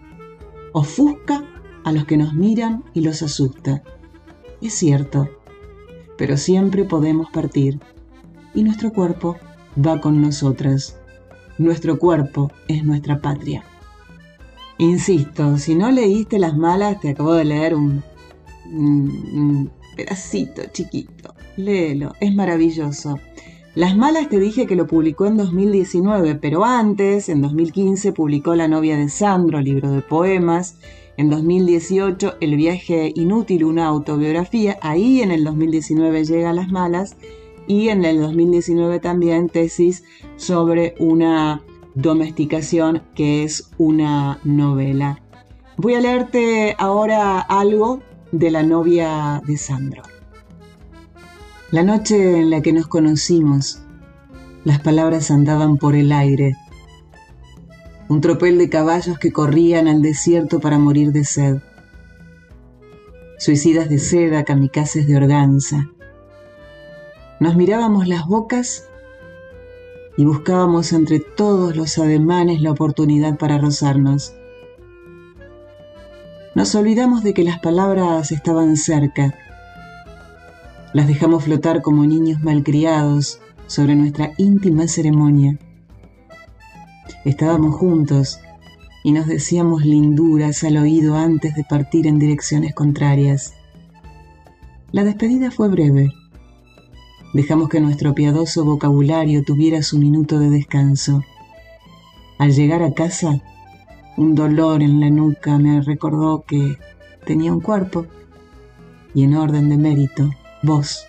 ofusca 0.73 1.41
a 1.85 1.93
los 1.93 2.03
que 2.03 2.17
nos 2.17 2.33
miran 2.33 2.83
y 2.93 2.99
los 2.99 3.21
asusta. 3.21 3.81
Es 4.61 4.73
cierto, 4.73 5.29
pero 6.17 6.35
siempre 6.35 6.83
podemos 6.83 7.31
partir 7.31 7.79
y 8.53 8.61
nuestro 8.61 8.91
cuerpo 8.91 9.37
va 9.77 10.01
con 10.01 10.21
nosotras. 10.21 10.99
Nuestro 11.57 11.97
cuerpo 11.97 12.51
es 12.67 12.83
nuestra 12.83 13.21
patria. 13.21 13.63
Insisto, 14.79 15.57
si 15.57 15.75
no 15.75 15.91
leíste 15.91 16.39
las 16.39 16.57
malas, 16.57 16.99
te 16.99 17.11
acabo 17.11 17.33
de 17.35 17.45
leer 17.45 17.73
un, 17.73 18.03
un 18.65 19.71
pedacito 19.95 20.63
chiquito. 20.73 21.34
Léelo, 21.57 22.13
es 22.19 22.33
maravilloso. 22.33 23.19
Las 23.75 23.97
Malas 23.97 24.29
te 24.29 24.39
dije 24.39 24.67
que 24.67 24.75
lo 24.75 24.87
publicó 24.87 25.25
en 25.25 25.35
2019, 25.35 26.35
pero 26.35 26.63
antes, 26.63 27.27
en 27.27 27.41
2015, 27.41 28.13
publicó 28.13 28.55
La 28.55 28.67
novia 28.67 28.97
de 28.97 29.09
Sandro, 29.09 29.59
libro 29.59 29.91
de 29.91 30.01
poemas. 30.01 30.77
En 31.17 31.29
2018, 31.29 32.35
El 32.39 32.55
viaje 32.55 33.11
inútil, 33.15 33.65
una 33.65 33.87
autobiografía. 33.87 34.77
Ahí 34.81 35.21
en 35.21 35.31
el 35.31 35.43
2019 35.43 36.23
llega 36.23 36.53
Las 36.53 36.71
Malas. 36.71 37.17
Y 37.67 37.89
en 37.89 38.05
el 38.05 38.19
2019 38.21 38.99
también 38.99 39.49
tesis 39.49 40.03
sobre 40.37 40.95
una 40.99 41.61
domesticación 41.95 43.01
que 43.15 43.43
es 43.43 43.71
una 43.77 44.39
novela. 44.43 45.21
Voy 45.77 45.95
a 45.95 46.01
leerte 46.01 46.75
ahora 46.77 47.39
algo 47.39 48.01
de 48.31 48.51
la 48.51 48.63
novia 48.63 49.41
de 49.45 49.57
Sandro. 49.57 50.03
La 51.75 51.83
noche 51.83 52.39
en 52.39 52.51
la 52.51 52.61
que 52.61 52.71
nos 52.71 52.87
conocimos, 52.87 53.81
las 54.63 54.79
palabras 54.79 55.29
andaban 55.29 55.75
por 55.75 55.93
el 55.93 56.13
aire. 56.13 56.55
Un 58.07 58.21
tropel 58.21 58.57
de 58.57 58.69
caballos 58.69 59.19
que 59.19 59.33
corrían 59.33 59.89
al 59.89 60.01
desierto 60.01 60.61
para 60.61 60.79
morir 60.79 61.11
de 61.11 61.25
sed. 61.25 61.57
Suicidas 63.39 63.89
de 63.89 63.97
seda, 63.97 64.45
kamikazes 64.45 65.05
de 65.05 65.17
organza. 65.17 65.89
Nos 67.41 67.57
mirábamos 67.57 68.07
las 68.07 68.25
bocas 68.25 68.87
y 70.15 70.23
buscábamos 70.23 70.93
entre 70.93 71.19
todos 71.19 71.75
los 71.75 71.97
ademanes 71.97 72.61
la 72.61 72.71
oportunidad 72.71 73.37
para 73.37 73.57
rozarnos. 73.57 74.33
Nos 76.55 76.73
olvidamos 76.73 77.21
de 77.21 77.33
que 77.33 77.43
las 77.43 77.59
palabras 77.59 78.31
estaban 78.31 78.77
cerca 78.77 79.35
las 80.95 81.07
dejamos 81.09 81.43
flotar 81.43 81.81
como 81.81 82.05
niños 82.05 82.41
malcriados 82.41 83.41
sobre 83.67 83.95
nuestra 83.95 84.31
íntima 84.37 84.87
ceremonia. 84.87 85.59
Estábamos 87.25 87.75
juntos 87.75 88.39
y 89.03 89.11
nos 89.11 89.27
decíamos 89.27 89.83
linduras 89.83 90.63
al 90.63 90.77
oído 90.77 91.17
antes 91.17 91.53
de 91.53 91.65
partir 91.65 92.07
en 92.07 92.17
direcciones 92.17 92.73
contrarias. 92.73 93.55
La 94.93 95.03
despedida 95.03 95.51
fue 95.51 95.67
breve. 95.67 96.13
Dejamos 97.33 97.67
que 97.67 97.81
nuestro 97.81 98.13
piadoso 98.13 98.63
vocabulario 98.63 99.43
tuviera 99.43 99.83
su 99.83 99.99
minuto 99.99 100.39
de 100.39 100.49
descanso. 100.49 101.23
Al 102.39 102.53
llegar 102.53 102.83
a 102.83 102.93
casa, 102.93 103.41
un 104.15 104.33
dolor 104.33 104.81
en 104.81 105.01
la 105.01 105.09
nuca 105.09 105.57
me 105.57 105.81
recordó 105.81 106.45
que 106.47 106.77
tenía 107.25 107.51
un 107.51 107.59
cuerpo 107.59 108.05
y 109.13 109.23
en 109.23 109.35
orden 109.35 109.67
de 109.67 109.77
mérito 109.77 110.31
Vos 110.65 111.05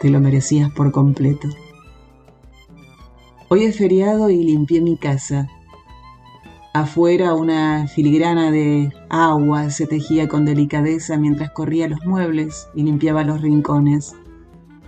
te 0.00 0.08
lo 0.08 0.20
merecías 0.20 0.70
por 0.70 0.92
completo. 0.92 1.48
Hoy 3.48 3.64
es 3.64 3.76
feriado 3.76 4.30
y 4.30 4.44
limpié 4.44 4.80
mi 4.80 4.96
casa. 4.96 5.48
Afuera 6.74 7.34
una 7.34 7.88
filigrana 7.88 8.52
de 8.52 8.92
agua 9.08 9.70
se 9.70 9.88
tejía 9.88 10.28
con 10.28 10.44
delicadeza 10.44 11.16
mientras 11.16 11.50
corría 11.50 11.88
los 11.88 12.06
muebles 12.06 12.68
y 12.72 12.84
limpiaba 12.84 13.24
los 13.24 13.42
rincones. 13.42 14.14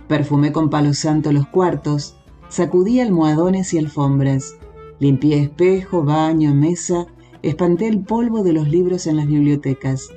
Perfumé 0.07 0.53
con 0.53 0.69
palo 0.69 0.93
santo 0.93 1.33
los 1.33 1.47
cuartos, 1.47 2.15
sacudí 2.47 3.01
almohadones 3.01 3.73
y 3.73 3.77
alfombras, 3.77 4.55
limpié 4.99 5.41
espejo, 5.41 6.05
baño, 6.05 6.55
mesa, 6.55 7.07
espanté 7.41 7.89
el 7.89 7.99
polvo 8.05 8.41
de 8.41 8.53
los 8.53 8.69
libros 8.69 9.05
en 9.05 9.17
las 9.17 9.27
bibliotecas. 9.27 10.07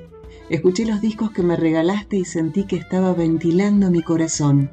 Escuché 0.51 0.85
los 0.85 1.01
discos 1.01 1.31
que 1.31 1.43
me 1.43 1.57
regalaste 1.57 2.19
y 2.19 2.25
sentí 2.27 2.65
que 2.65 2.77
estaba 2.77 3.15
ventilando 3.15 3.91
mi 3.91 4.03
corazón. 4.03 4.71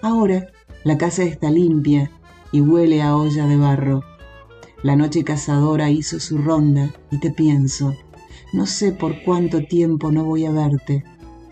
Ahora 0.00 0.48
la 0.82 0.96
casa 0.96 1.24
está 1.24 1.50
limpia 1.50 2.10
y 2.52 2.62
huele 2.62 3.02
a 3.02 3.16
olla 3.16 3.46
de 3.46 3.56
barro. 3.56 4.02
La 4.82 4.96
noche 4.96 5.22
cazadora 5.22 5.90
hizo 5.90 6.20
su 6.20 6.38
ronda 6.38 6.94
y 7.10 7.18
te 7.18 7.30
pienso. 7.30 7.94
No 8.54 8.66
sé 8.66 8.92
por 8.92 9.22
cuánto 9.24 9.64
tiempo 9.66 10.10
no 10.10 10.24
voy 10.24 10.46
a 10.46 10.52
verte. 10.52 11.04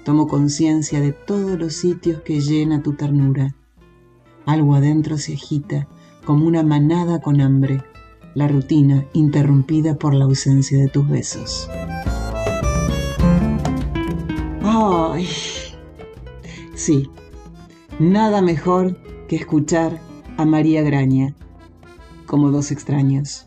Tomo 0.04 0.28
conciencia 0.28 1.00
de 1.00 1.12
todos 1.12 1.58
los 1.58 1.74
sitios 1.74 2.22
que 2.22 2.40
llena 2.40 2.82
tu 2.82 2.94
ternura. 2.94 3.54
Algo 4.46 4.74
adentro 4.74 5.18
se 5.18 5.34
agita 5.34 5.88
como 6.24 6.46
una 6.46 6.62
manada 6.62 7.20
con 7.20 7.40
hambre. 7.40 7.82
La 8.34 8.48
rutina 8.48 9.04
interrumpida 9.12 9.96
por 9.96 10.14
la 10.14 10.24
ausencia 10.24 10.78
de 10.78 10.88
tus 10.88 11.06
besos. 11.06 11.68
Sí, 16.74 17.10
nada 17.98 18.40
mejor 18.40 18.96
que 19.28 19.36
escuchar 19.36 20.00
a 20.36 20.44
María 20.44 20.82
Graña 20.82 21.34
como 22.26 22.50
dos 22.50 22.70
extraños. 22.70 23.46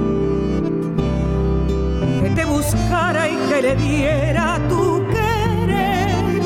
y 2.73 3.49
que 3.49 3.61
le 3.61 3.75
diera 3.75 4.57
tu 4.69 5.03
querer. 5.07 6.41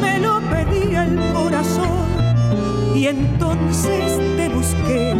Me 0.00 0.18
lo 0.18 0.40
pedía 0.40 1.04
el 1.04 1.18
corazón 1.32 2.06
y 2.94 3.06
entonces 3.06 4.18
te 4.36 4.48
busqué, 4.48 5.14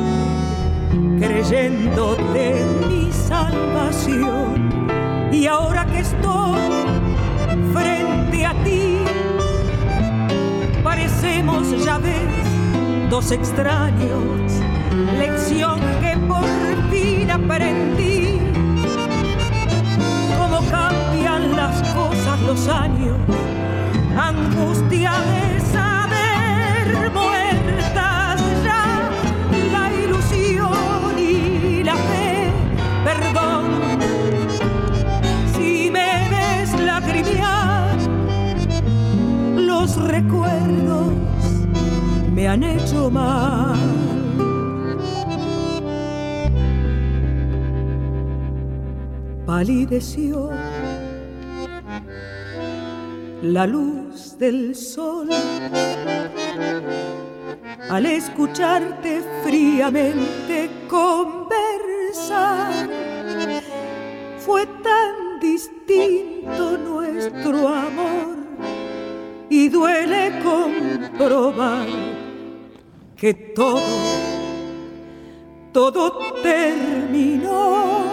creyendo 1.19 2.17
de 2.35 2.65
mi 2.89 3.11
salvación. 3.13 4.89
Y 5.33 5.47
ahora 5.47 5.87
que 5.87 6.01
estoy 6.01 6.61
frente 7.73 8.47
a 8.47 8.53
ti, 8.65 8.99
parecemos 10.85 11.85
ya 11.85 11.99
ves 11.99 13.09
dos 13.09 13.33
extraños, 13.33 14.53
lección 15.19 15.81
que 16.01 16.17
por 16.29 16.91
fin 16.91 17.31
aprendí 17.31 18.20
los 22.51 22.67
años, 22.67 23.17
angustia 24.19 25.13
de 25.31 25.61
saber 25.73 27.09
muertas 27.13 28.41
ya 28.65 29.09
la 29.71 29.85
ilusión 29.95 31.17
y 31.17 31.85
la 31.85 31.95
fe, 31.95 32.51
perdón. 33.05 33.67
Si 35.55 35.93
me 35.93 36.29
ves 36.33 36.69
lacrimear, 36.81 37.97
los 39.55 39.95
recuerdos 39.95 41.13
me 42.35 42.49
han 42.49 42.65
hecho 42.65 43.11
mal. 43.13 43.79
palideció 49.47 50.49
la 53.43 53.67
luz 53.67 54.37
del 54.39 54.75
sol. 54.75 55.29
Al 57.89 58.07
escucharte 58.07 59.23
fríamente 59.43 60.71
conversar, 60.89 62.73
fue 64.39 64.67
tan 64.83 65.41
distinto 65.41 66.77
nuestro 66.77 67.69
amor 67.69 68.37
y 69.49 69.69
duele 69.69 70.41
comprobar 70.43 71.87
que 73.17 73.35
todo, 73.35 73.81
todo 75.73 76.35
terminó. 76.43 78.11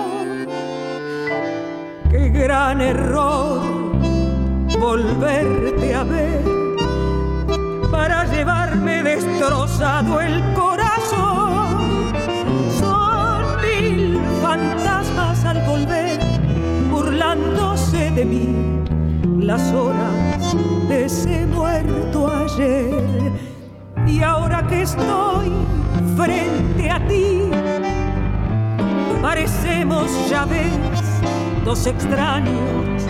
Qué 2.09 2.29
gran 2.29 2.81
error 2.81 3.76
volverte 4.79 5.95
a 5.95 6.03
ver 6.03 6.43
para 7.91 8.25
llevarme 8.25 9.03
destrozado 9.03 10.21
el 10.21 10.41
corazón. 10.53 12.13
Son 12.79 13.43
mil 13.61 14.19
fantasmas 14.41 15.45
al 15.45 15.61
volver, 15.65 16.19
burlándose 16.91 18.11
de 18.11 18.25
mí 18.25 18.77
las 19.39 19.71
horas 19.71 20.55
de 20.89 21.05
ese 21.05 21.45
muerto 21.47 22.27
ayer. 22.27 23.31
Y 24.05 24.21
ahora 24.21 24.65
que 24.67 24.81
estoy 24.81 25.51
frente 26.15 26.89
a 26.89 27.07
ti, 27.07 27.49
parecemos 29.21 30.11
ya 30.29 30.45
ves 30.45 30.73
dos 31.63 31.85
extraños, 31.87 33.03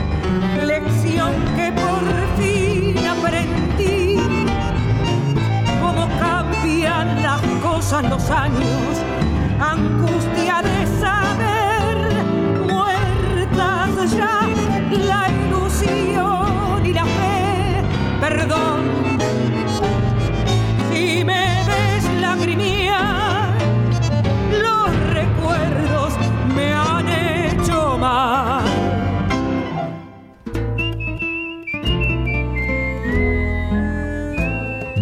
lección 1.28 1.56
que 1.56 1.72
por 1.72 2.04
fin 2.38 3.08
aprendí. 3.08 4.18
Cómo 5.82 6.08
cambian 6.20 7.22
las 7.22 7.42
cosas 7.62 8.04
los 8.10 8.30
años, 8.30 9.02
angustia 9.60 10.62
de 10.62 10.88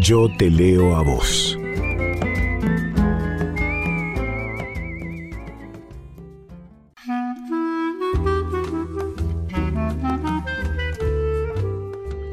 Yo 0.08 0.28
te 0.38 0.52
leo 0.52 0.96
a 0.96 1.02
vos. 1.02 1.58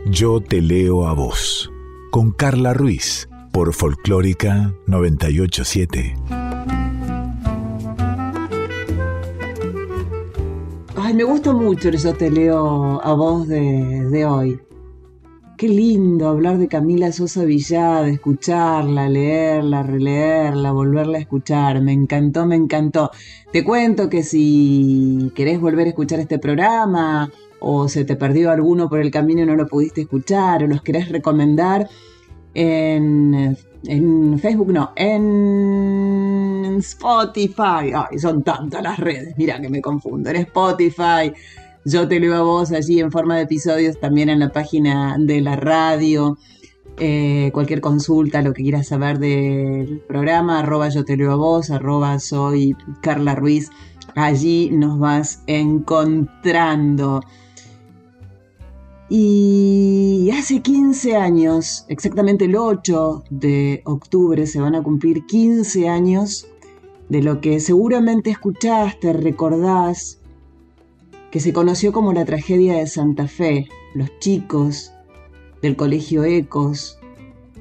Yo 0.05 0.41
te 0.43 0.61
leo 0.61 1.07
a 1.07 1.15
vos. 1.15 1.73
Con 2.11 2.33
Carla 2.33 2.75
Ruiz. 2.75 3.27
Por 3.53 3.73
Folclórica 3.73 4.75
987. 4.87 6.15
Ay, 10.97 11.15
me 11.15 11.25
gusta 11.25 11.55
mucho 11.55 11.89
el 11.89 11.97
Yo 11.97 12.13
te 12.13 12.31
leo 12.31 13.01
a 13.03 13.15
vos 13.15 13.49
de, 13.49 14.11
de 14.11 14.27
hoy. 14.27 14.61
Qué 15.63 15.69
lindo 15.69 16.29
hablar 16.29 16.59
de 16.59 16.67
Camila 16.67 17.13
Sosa 17.13 17.45
Villada, 17.45 18.09
escucharla, 18.09 19.09
leerla, 19.09 19.85
releerla, 19.85 20.73
volverla 20.73 21.19
a 21.19 21.21
escuchar. 21.21 21.81
Me 21.81 21.93
encantó, 21.93 22.45
me 22.47 22.57
encantó. 22.57 23.13
Te 23.53 23.63
cuento 23.63 24.09
que 24.09 24.25
si 24.25 25.31
querés 25.37 25.61
volver 25.61 25.87
a 25.87 25.91
escuchar 25.91 26.19
este 26.19 26.41
programa 26.41 27.31
o 27.61 27.89
se 27.89 28.05
te 28.05 28.17
perdió 28.17 28.51
alguno 28.51 28.89
por 28.89 28.99
el 28.99 29.13
camino 29.13 29.43
y 29.43 29.47
no 29.47 29.55
lo 29.55 29.69
pudiste 29.69 30.01
escuchar 30.01 30.65
o 30.65 30.67
los 30.67 30.83
querés 30.83 31.11
recomendar, 31.11 31.89
en, 32.55 33.57
en 33.85 34.39
Facebook 34.41 34.73
no, 34.73 34.91
en 34.97 36.75
Spotify. 36.81 37.93
Ay, 37.95 38.19
son 38.19 38.43
tantas 38.43 38.83
las 38.83 38.99
redes, 38.99 39.35
mira 39.37 39.61
que 39.61 39.69
me 39.69 39.81
confundo. 39.81 40.29
En 40.29 40.39
Spotify, 40.39 41.33
yo 41.85 42.09
te 42.09 42.21
leo 42.21 42.35
a 42.35 42.43
vos 42.43 42.73
allí 42.73 43.01
en 43.01 43.11
forma 43.11 43.37
de 43.37 43.43
episodios, 43.43 43.99
también 43.99 44.29
en 44.29 44.39
la 44.39 44.53
página 44.53 45.17
de 45.19 45.41
la 45.41 45.57
radio. 45.57 46.39
Eh, 46.99 47.51
cualquier 47.53 47.81
consulta, 47.81 48.43
lo 48.43 48.53
que 48.53 48.63
quieras 48.63 48.89
saber 48.89 49.19
del 49.19 50.01
programa, 50.07 50.61
arroba 50.61 50.89
yo 50.91 51.05
te 51.05 51.17
leo 51.17 51.33
a 51.33 51.37
vos, 51.37 51.71
arroba 51.71 52.19
soy 52.19 52.77
Carla 53.01 53.35
Ruiz. 53.35 53.71
Allí 54.15 54.71
nos 54.71 54.99
vas 54.99 55.43
encontrando. 55.47 57.23
Y 59.09 60.31
hace 60.39 60.63
15 60.63 61.17
años, 61.17 61.85
exactamente 61.89 62.47
el 62.47 62.57
8 62.57 63.25
de 63.31 63.83
octubre, 63.85 64.47
se 64.47 64.61
van 64.61 64.75
a 64.75 64.83
cumplir 64.83 65.27
15 65.27 65.89
años 65.89 66.47
de 67.09 67.23
lo 67.23 67.41
que 67.41 67.61
seguramente 67.61 68.31
escuchaste, 68.31 69.13
recordás, 69.13 70.22
que 71.33 71.41
se 71.41 71.55
conoció 71.55 71.93
como 71.93 72.13
la 72.13 72.27
tragedia 72.27 72.75
de 72.75 72.87
Santa 72.87 73.27
Fe, 73.27 73.67
los 73.95 74.19
chicos 74.19 74.93
del 75.63 75.77
colegio 75.77 76.25
Ecos, 76.25 76.99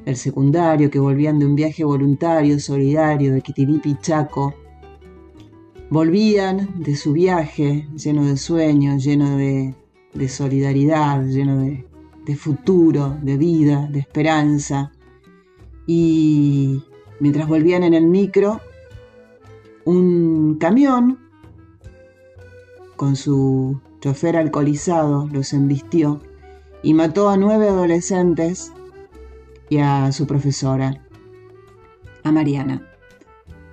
del 0.03 0.17
secundario 0.17 0.91
que 0.91 0.99
volvían 0.99 1.39
de 1.39 1.45
un 1.45 1.55
viaje 1.55 1.85
voluntario, 1.85 2.59
solidario 2.59 3.33
de 3.33 3.41
Quitiripi 3.41 3.95
Chaco, 4.01 4.53
volvían 5.89 6.81
de 6.83 6.97
su 6.97 7.13
viaje 7.13 7.87
lleno 7.95 8.25
de 8.25 8.35
sueños, 8.35 9.05
lleno 9.05 9.37
de, 9.37 9.73
solidaridad, 10.27 11.23
lleno 11.23 11.61
de 11.61 12.35
futuro, 12.35 13.17
de 13.21 13.37
vida, 13.37 13.87
de 13.89 13.99
esperanza. 13.99 14.91
Y 15.87 16.83
mientras 17.21 17.47
volvían 17.47 17.83
en 17.83 17.93
el 17.93 18.05
micro, 18.05 18.59
un 19.85 20.57
camión 20.59 21.30
con 23.01 23.15
su 23.15 23.81
chofer 23.99 24.37
alcoholizado 24.37 25.27
los 25.33 25.53
embistió 25.53 26.21
y 26.83 26.93
mató 26.93 27.29
a 27.29 27.35
nueve 27.35 27.67
adolescentes 27.67 28.71
y 29.71 29.79
a 29.79 30.11
su 30.11 30.27
profesora, 30.27 31.03
a 32.23 32.31
Mariana. 32.31 32.87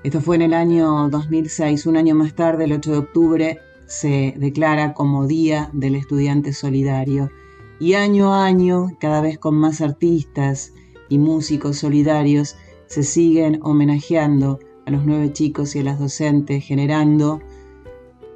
Esto 0.02 0.22
fue 0.22 0.36
en 0.36 0.42
el 0.42 0.54
año 0.54 1.10
2006, 1.10 1.84
un 1.84 1.98
año 1.98 2.14
más 2.14 2.34
tarde, 2.34 2.64
el 2.64 2.72
8 2.72 2.90
de 2.90 2.96
octubre, 2.96 3.58
se 3.84 4.34
declara 4.38 4.94
como 4.94 5.26
Día 5.26 5.68
del 5.74 5.96
Estudiante 5.96 6.54
Solidario. 6.54 7.30
Y 7.78 7.92
año 7.92 8.32
a 8.32 8.46
año, 8.46 8.96
cada 8.98 9.20
vez 9.20 9.36
con 9.36 9.56
más 9.56 9.82
artistas 9.82 10.72
y 11.10 11.18
músicos 11.18 11.76
solidarios, 11.76 12.56
se 12.86 13.02
siguen 13.02 13.60
homenajeando 13.62 14.58
a 14.86 14.90
los 14.90 15.04
nueve 15.04 15.34
chicos 15.34 15.76
y 15.76 15.80
a 15.80 15.84
las 15.84 15.98
docentes, 15.98 16.64
generando 16.64 17.42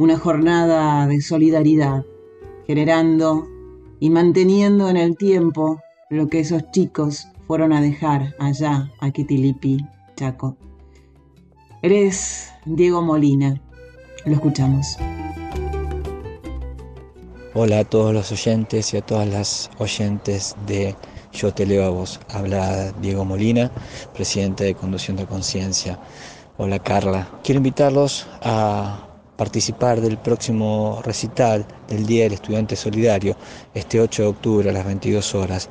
una 0.03 0.18
jornada 0.18 1.07
de 1.07 1.20
solidaridad, 1.20 2.05
generando 2.66 3.46
y 4.00 4.11
manteniendo 4.11 4.90
en 4.90 4.96
el 4.96 5.16
tiempo 5.16 5.80
lo 6.11 6.26
que 6.26 6.40
esos 6.40 6.68
chicos 6.72 7.28
fueron 7.46 7.72
a 7.72 7.80
dejar 7.80 8.34
allá 8.40 8.90
a 8.98 9.12
Quitilipi, 9.12 9.86
Chaco. 10.16 10.57
Eres 11.82 12.50
Diego 12.64 13.00
Molina, 13.00 13.62
lo 14.24 14.32
escuchamos. 14.32 14.96
Hola 17.55 17.78
a 17.78 17.84
todos 17.84 18.12
los 18.12 18.32
oyentes 18.32 18.92
y 18.94 18.96
a 18.96 19.03
todas 19.03 19.28
las 19.28 19.70
oyentes 19.78 20.57
de 20.66 20.96
Yo 21.32 21.55
te 21.55 21.64
leo 21.64 21.84
a 21.84 21.90
vos. 21.90 22.18
Habla 22.28 22.90
Diego 23.00 23.24
Molina, 23.24 23.70
presidente 24.12 24.64
de 24.64 24.74
Conducción 24.74 25.16
de 25.16 25.26
Conciencia. 25.26 26.00
Hola 26.59 26.80
Carla. 26.80 27.28
Quiero 27.44 27.59
invitarlos 27.59 28.26
a 28.42 29.11
participar 29.43 30.01
del 30.01 30.18
próximo 30.18 31.01
recital 31.05 31.66
del 31.93 32.07
Día 32.07 32.24
del 32.24 32.32
Estudiante 32.32 32.74
Solidario, 32.76 33.36
este 33.74 34.01
8 34.01 34.22
de 34.22 34.28
octubre 34.28 34.70
a 34.70 34.72
las 34.72 34.84
22 34.84 35.34
horas. 35.34 35.68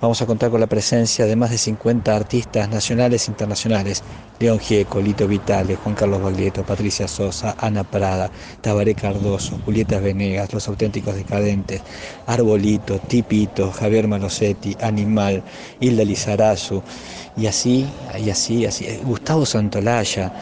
Vamos 0.00 0.20
a 0.22 0.26
contar 0.26 0.50
con 0.50 0.60
la 0.60 0.66
presencia 0.66 1.26
de 1.26 1.36
más 1.36 1.50
de 1.50 1.58
50 1.58 2.14
artistas 2.14 2.68
nacionales 2.68 3.28
e 3.28 3.30
internacionales, 3.30 4.02
León 4.38 4.58
Gieco, 4.58 5.00
Lito 5.00 5.26
Vitale, 5.26 5.76
Juan 5.76 5.94
Carlos 5.94 6.22
Baglietto, 6.22 6.62
Patricia 6.62 7.08
Sosa, 7.08 7.56
Ana 7.58 7.84
Prada, 7.84 8.30
Tabaré 8.60 8.94
Cardoso, 8.94 9.58
Julieta 9.64 9.98
Venegas, 10.00 10.52
Los 10.52 10.68
Auténticos 10.68 11.14
Decadentes, 11.14 11.82
Arbolito, 12.26 12.98
Tipito, 13.00 13.70
Javier 13.72 14.08
Malosetti, 14.08 14.76
Animal, 14.80 15.42
Hilda 15.80 16.04
Lizarazu, 16.04 16.82
y 17.36 17.46
así, 17.46 17.86
y 18.18 18.30
así, 18.30 18.66
así. 18.66 19.00
Gustavo 19.04 19.46
Santolaya, 19.46 20.32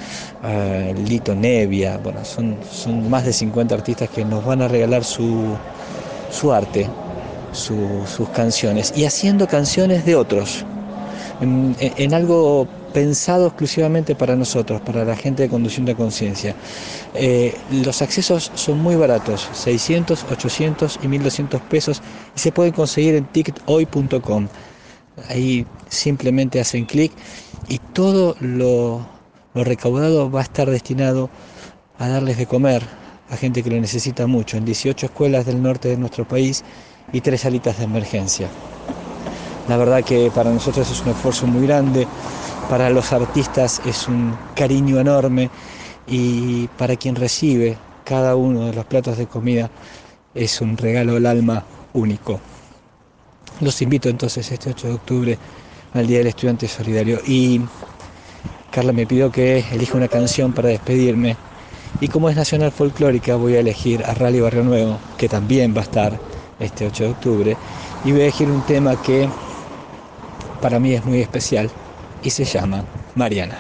eh, 0.43 0.95
Lito 1.07 1.35
Nevia, 1.35 1.99
bueno, 1.99 2.25
son, 2.25 2.57
son 2.71 3.11
más 3.11 3.25
de 3.25 3.33
50 3.33 3.75
artistas 3.75 4.09
que 4.09 4.25
nos 4.25 4.45
van 4.45 4.63
a 4.63 4.69
regalar 4.69 5.05
su, 5.05 5.16
su 6.31 6.53
arte, 6.53 6.89
su- 7.53 8.03
sus 8.07 8.29
canciones, 8.31 8.93
y 8.97 9.05
haciendo 9.05 9.47
canciones 9.47 10.05
de 10.05 10.15
otros, 10.17 10.65
en, 11.41 11.77
en 11.81 12.15
algo 12.15 12.67
pensado 12.93 13.49
exclusivamente 13.49 14.15
para 14.15 14.37
nosotros, 14.37 14.81
para 14.81 15.05
la 15.05 15.17
gente 15.17 15.43
de 15.43 15.49
conducción 15.51 15.85
de 15.85 15.95
conciencia. 15.95 16.55
Eh, 17.15 17.55
los 17.71 18.01
accesos 18.01 18.51
son 18.55 18.79
muy 18.79 18.97
baratos, 18.97 19.49
600, 19.53 20.25
800 20.31 20.99
y 21.03 21.09
1200 21.09 21.61
pesos, 21.63 22.03
y 22.35 22.41
se 22.41 22.53
pueden 22.53 22.73
conseguir 22.73 23.15
en 23.17 23.27
tickethoy.com. 23.27 24.49
Ahí 25.29 25.67
simplemente 25.89 26.61
hacen 26.61 26.85
clic 26.85 27.13
y 27.69 27.79
todo 27.79 28.37
lo, 28.41 29.07
lo 29.55 29.65
recaudado 29.65 30.31
va 30.31 30.41
a 30.41 30.45
estar 30.45 30.71
destinado 30.71 31.31
a 31.99 32.09
darles 32.09 32.37
de 32.39 32.47
comer 32.47 32.83
a 33.31 33.37
gente 33.37 33.63
que 33.63 33.71
lo 33.71 33.81
necesita 33.81 34.27
mucho, 34.27 34.57
en 34.57 34.65
18 34.65 35.07
escuelas 35.07 35.47
del 35.47 35.63
norte 35.63 35.89
de 35.89 35.97
nuestro 35.97 36.27
país 36.27 36.65
y 37.13 37.21
tres 37.21 37.43
salitas 37.43 37.79
de 37.79 37.85
emergencia. 37.85 38.49
La 39.69 39.77
verdad 39.77 40.05
que 40.05 40.31
para 40.35 40.51
nosotros 40.51 40.89
es 40.91 41.01
un 41.03 41.09
esfuerzo 41.09 41.47
muy 41.47 41.67
grande, 41.67 42.07
para 42.71 42.89
los 42.91 43.13
artistas 43.13 43.81
es 43.85 44.07
un 44.07 44.37
cariño 44.55 45.01
enorme 45.01 45.51
y 46.07 46.69
para 46.79 46.97
quien 46.97 47.17
recibe 47.17 47.77
cada 48.05 48.37
uno 48.37 48.67
de 48.67 48.75
los 48.75 48.85
platos 48.85 49.19
de 49.19 49.27
comida 49.27 49.71
es 50.35 50.61
un 50.61 50.77
regalo 50.77 51.15
del 51.15 51.27
alma 51.27 51.65
único. 51.95 52.39
Los 53.61 53.81
invito 53.83 54.09
entonces 54.09 54.51
este 54.53 54.71
8 54.71 54.87
de 54.87 54.95
octubre 54.95 55.39
al 55.95 56.07
Día 56.07 56.19
del 56.19 56.29
Estudiante 56.29 56.69
Solidario 56.69 57.21
y 57.27 57.61
Carla 58.71 58.93
me 58.93 59.07
pidió 59.07 59.33
que 59.33 59.65
elija 59.73 59.97
una 59.97 60.09
canción 60.09 60.53
para 60.53 60.69
despedirme 60.69 61.37
y 62.01 62.09
como 62.09 62.29
es 62.29 62.37
nacional 62.37 62.73
folclórica 62.73 63.37
voy 63.37 63.57
a 63.57 63.61
elegir 63.61 64.05
a 64.05 64.15
Rally 64.15 64.41
Barrio 64.41 64.65
Nuevo, 64.65 64.99
que 65.17 65.29
también 65.29 65.75
va 65.75 65.81
a 65.81 65.85
estar 65.85 66.19
este 66.59 66.87
8 66.87 67.05
de 67.05 67.11
octubre, 67.11 67.57
y 68.05 68.13
voy 68.13 68.21
a 68.21 68.25
elegir 68.25 68.49
un 68.49 68.63
tema 68.63 69.01
que 69.03 69.29
para 70.61 70.79
mí 70.79 70.95
es 70.95 71.05
muy 71.05 71.21
especial 71.21 71.71
y 72.23 72.31
se 72.31 72.45
llama 72.45 72.85
Mariana. 73.15 73.59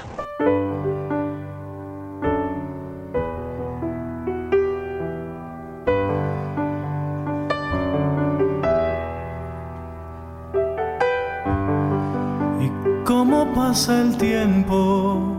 Y 12.60 13.04
cómo 13.04 13.52
pasa 13.54 14.02
el 14.02 14.16
tiempo, 14.16 15.35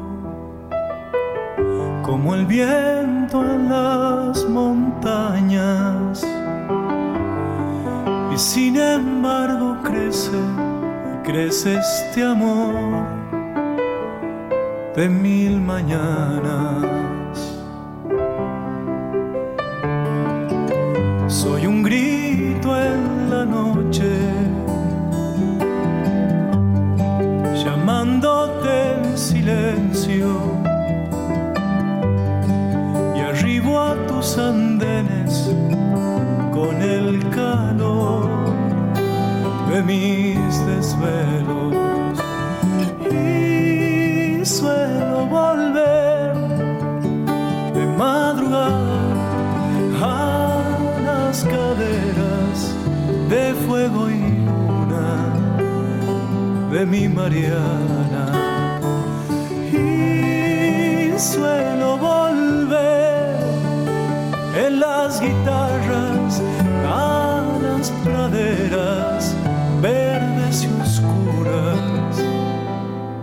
como 2.27 2.35
el 2.35 2.45
viento 2.45 3.41
en 3.41 3.69
las 3.69 4.43
montañas. 4.49 6.27
Y 8.33 8.37
sin 8.37 8.75
embargo 8.75 9.77
crece, 9.81 10.37
crece 11.23 11.77
este 11.77 12.25
amor 12.25 12.75
de 14.93 15.07
mil 15.07 15.61
mañanas. 15.61 16.86
Y 59.73 61.19
suelo 61.19 61.97
volver 61.97 63.35
en 64.55 64.79
las 64.79 65.19
guitarras 65.19 66.41
a 66.85 67.43
las 67.61 67.91
praderas 68.05 69.35
verdes 69.81 70.63
y 70.63 70.67
oscuras 70.81 72.17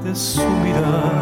de 0.03 0.15
su 0.15 0.43
mirada. 0.63 1.14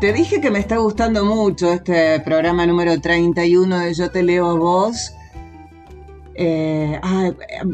Te 0.00 0.14
dije 0.14 0.40
que 0.40 0.50
me 0.50 0.60
está 0.60 0.78
gustando 0.78 1.26
mucho 1.26 1.70
este 1.70 2.20
programa 2.20 2.64
número 2.64 2.98
31 2.98 3.80
de 3.80 3.92
Yo 3.92 4.10
te 4.10 4.22
leo 4.22 4.46
a 4.46 4.54
vos. 4.54 5.12
Eh, 6.34 6.98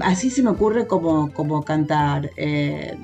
así 0.01 0.31
se 0.31 0.43
me 0.43 0.51
ocurre 0.51 0.89
como, 0.89 1.33
como 1.33 1.63
cantar. 1.63 2.29
Eh, 2.37 2.99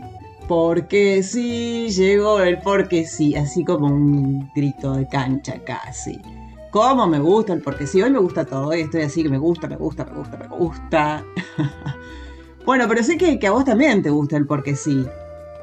porque 0.49 1.23
sí, 1.23 1.89
llegó 1.91 2.41
el 2.41 2.59
porque 2.59 3.07
sí, 3.07 3.37
así 3.37 3.65
como 3.65 3.87
un 3.87 4.51
grito 4.57 4.95
de 4.95 5.07
cancha 5.07 5.63
casi. 5.65 6.21
¿Cómo 6.73 7.07
me 7.07 7.21
gusta 7.21 7.53
el 7.53 7.63
porque 7.63 7.87
sí? 7.87 8.03
Hoy 8.03 8.11
me 8.11 8.19
gusta 8.19 8.45
todo, 8.45 8.71
hoy 8.71 8.81
estoy 8.81 9.03
así 9.03 9.23
que 9.23 9.29
me 9.29 9.39
gusta, 9.39 9.69
me 9.69 9.77
gusta, 9.77 10.05
me 10.05 10.19
gusta, 10.19 10.37
me 10.37 10.49
gusta. 10.49 11.25
bueno, 12.67 12.87
pero 12.89 13.05
sé 13.05 13.17
que, 13.17 13.39
que, 13.39 13.47
a 13.47 13.53
vos 13.53 13.65
también 13.65 14.03
te 14.03 14.11
gusta 14.11 14.37
el 14.37 14.47
porque 14.49 14.75
sí. 14.75 15.07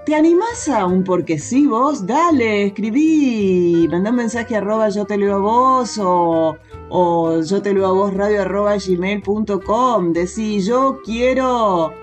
¿Te 0.10 0.16
animás 0.16 0.68
a 0.68 0.88
un 0.88 1.04
porque 1.04 1.38
sí 1.38 1.68
vos? 1.68 2.08
Dale, 2.08 2.66
escribí, 2.66 3.88
mandá 3.92 4.10
un 4.10 4.16
mensaje 4.16 4.56
arroba 4.56 4.90
yo 4.90 5.06
te 5.06 5.20
leo 5.20 5.36
a 5.36 5.38
vos 5.38 6.00
o, 6.00 6.58
o 6.90 7.42
yo 7.42 7.62
te 7.62 7.76
leo 7.76 7.86
a 7.86 7.92
vos 7.92 8.12
radio 8.16 8.42
arroba 8.42 8.76
gmail.com. 8.76 10.12
Decí, 10.12 10.62
yo 10.62 11.02
quiero 11.06 11.94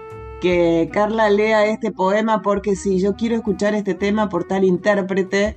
que 0.41 0.89
Carla 0.93 1.31
lea 1.31 1.67
este 1.67 1.91
poema 1.91 2.43
porque 2.43 2.77
sí, 2.77 3.01
yo 3.01 3.17
quiero 3.17 3.35
escuchar 3.35 3.75
este 3.75 3.95
tema 3.95 4.29
por 4.29 4.45
tal 4.45 4.63
intérprete, 4.63 5.57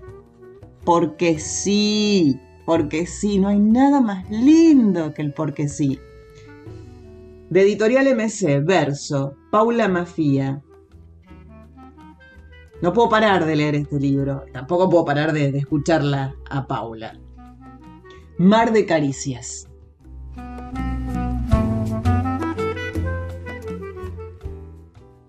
porque 0.84 1.38
sí, 1.38 2.39
porque 2.66 3.06
sí, 3.06 3.38
no 3.38 3.50
hay 3.50 3.60
nada 3.60 4.02
más 4.02 4.28
lindo 4.32 5.14
que 5.14 5.22
el 5.22 5.34
porque 5.34 5.70
sí. 5.70 6.00
De 7.52 7.62
Editorial 7.62 8.08
MC, 8.08 8.60
verso, 8.66 9.36
Paula 9.52 9.88
Mafía. 9.88 10.64
No 12.82 12.94
puedo 12.94 13.10
parar 13.10 13.46
de 13.46 13.58
leer 13.58 13.76
este 13.76 14.00
libro, 14.00 14.46
tampoco 14.54 14.90
puedo 14.90 15.04
parar 15.04 15.34
de, 15.34 15.50
escucharla 15.50 16.36
a 16.50 16.66
Paula. 16.66 17.20
Mar 18.38 18.72
de 18.72 18.86
Caricias. 18.86 19.68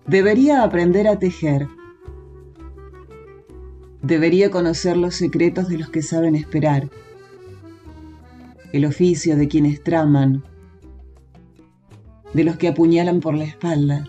Debería 0.07 0.63
aprender 0.63 1.09
a 1.09 1.19
tejer. 1.19 1.67
Debería 4.01 4.49
conocer 4.49 4.95
los 4.95 5.15
secretos 5.15 5.67
de 5.67 5.77
los 5.77 5.89
que 5.89 6.01
saben 6.01 6.35
esperar. 6.35 6.89
El 8.71 8.85
oficio 8.85 9.35
de 9.35 9.49
quienes 9.49 9.83
traman. 9.83 10.43
De 12.33 12.45
los 12.45 12.55
que 12.55 12.69
apuñalan 12.69 13.19
por 13.19 13.35
la 13.35 13.43
espalda. 13.43 14.05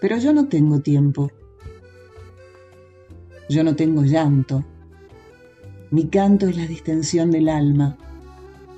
Pero 0.00 0.16
yo 0.18 0.32
no 0.32 0.48
tengo 0.48 0.80
tiempo. 0.80 1.30
Yo 3.48 3.64
no 3.64 3.76
tengo 3.76 4.02
llanto. 4.02 4.64
Mi 5.90 6.06
canto 6.06 6.46
es 6.46 6.56
la 6.56 6.66
distensión 6.66 7.30
del 7.30 7.48
alma, 7.48 7.96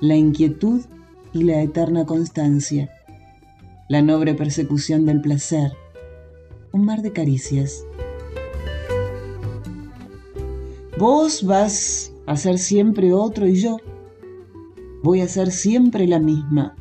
la 0.01 0.15
inquietud 0.15 0.81
y 1.31 1.43
la 1.43 1.61
eterna 1.61 2.05
constancia 2.05 2.89
la 3.93 4.01
noble 4.01 4.33
persecución 4.33 5.05
del 5.05 5.21
placer, 5.21 5.73
un 6.71 6.85
mar 6.85 7.01
de 7.01 7.11
caricias. 7.11 7.85
Vos 10.97 11.43
vas 11.45 12.13
a 12.25 12.37
ser 12.37 12.57
siempre 12.57 13.13
otro 13.13 13.47
y 13.47 13.55
yo 13.55 13.77
voy 15.03 15.21
a 15.21 15.27
ser 15.27 15.51
siempre 15.51 16.07
la 16.07 16.19
misma. 16.19 16.75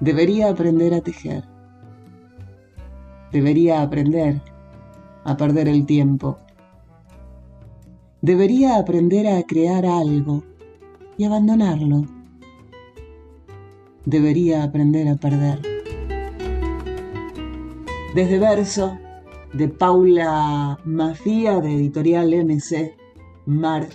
Debería 0.00 0.48
aprender 0.48 0.94
a 0.94 1.00
tejer. 1.00 1.44
Debería 3.32 3.82
aprender 3.82 4.40
a 5.24 5.36
perder 5.36 5.68
el 5.68 5.86
tiempo. 5.86 6.38
Debería 8.22 8.76
aprender 8.76 9.26
a 9.28 9.42
crear 9.44 9.86
algo 9.86 10.42
y 11.16 11.24
abandonarlo 11.24 12.04
debería 14.04 14.64
aprender 14.64 15.08
a 15.08 15.16
perder. 15.16 15.60
Desde 18.14 18.38
verso 18.38 18.98
de 19.52 19.68
Paula 19.68 20.78
Mafía 20.84 21.60
de 21.60 21.74
editorial 21.74 22.34
MC, 22.34 22.96
Mar 23.46 23.88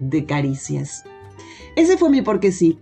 de 0.00 0.26
Caricias. 0.26 1.04
Ese 1.76 1.96
fue 1.96 2.10
mi 2.10 2.22
porque 2.22 2.52
sí. 2.52 2.78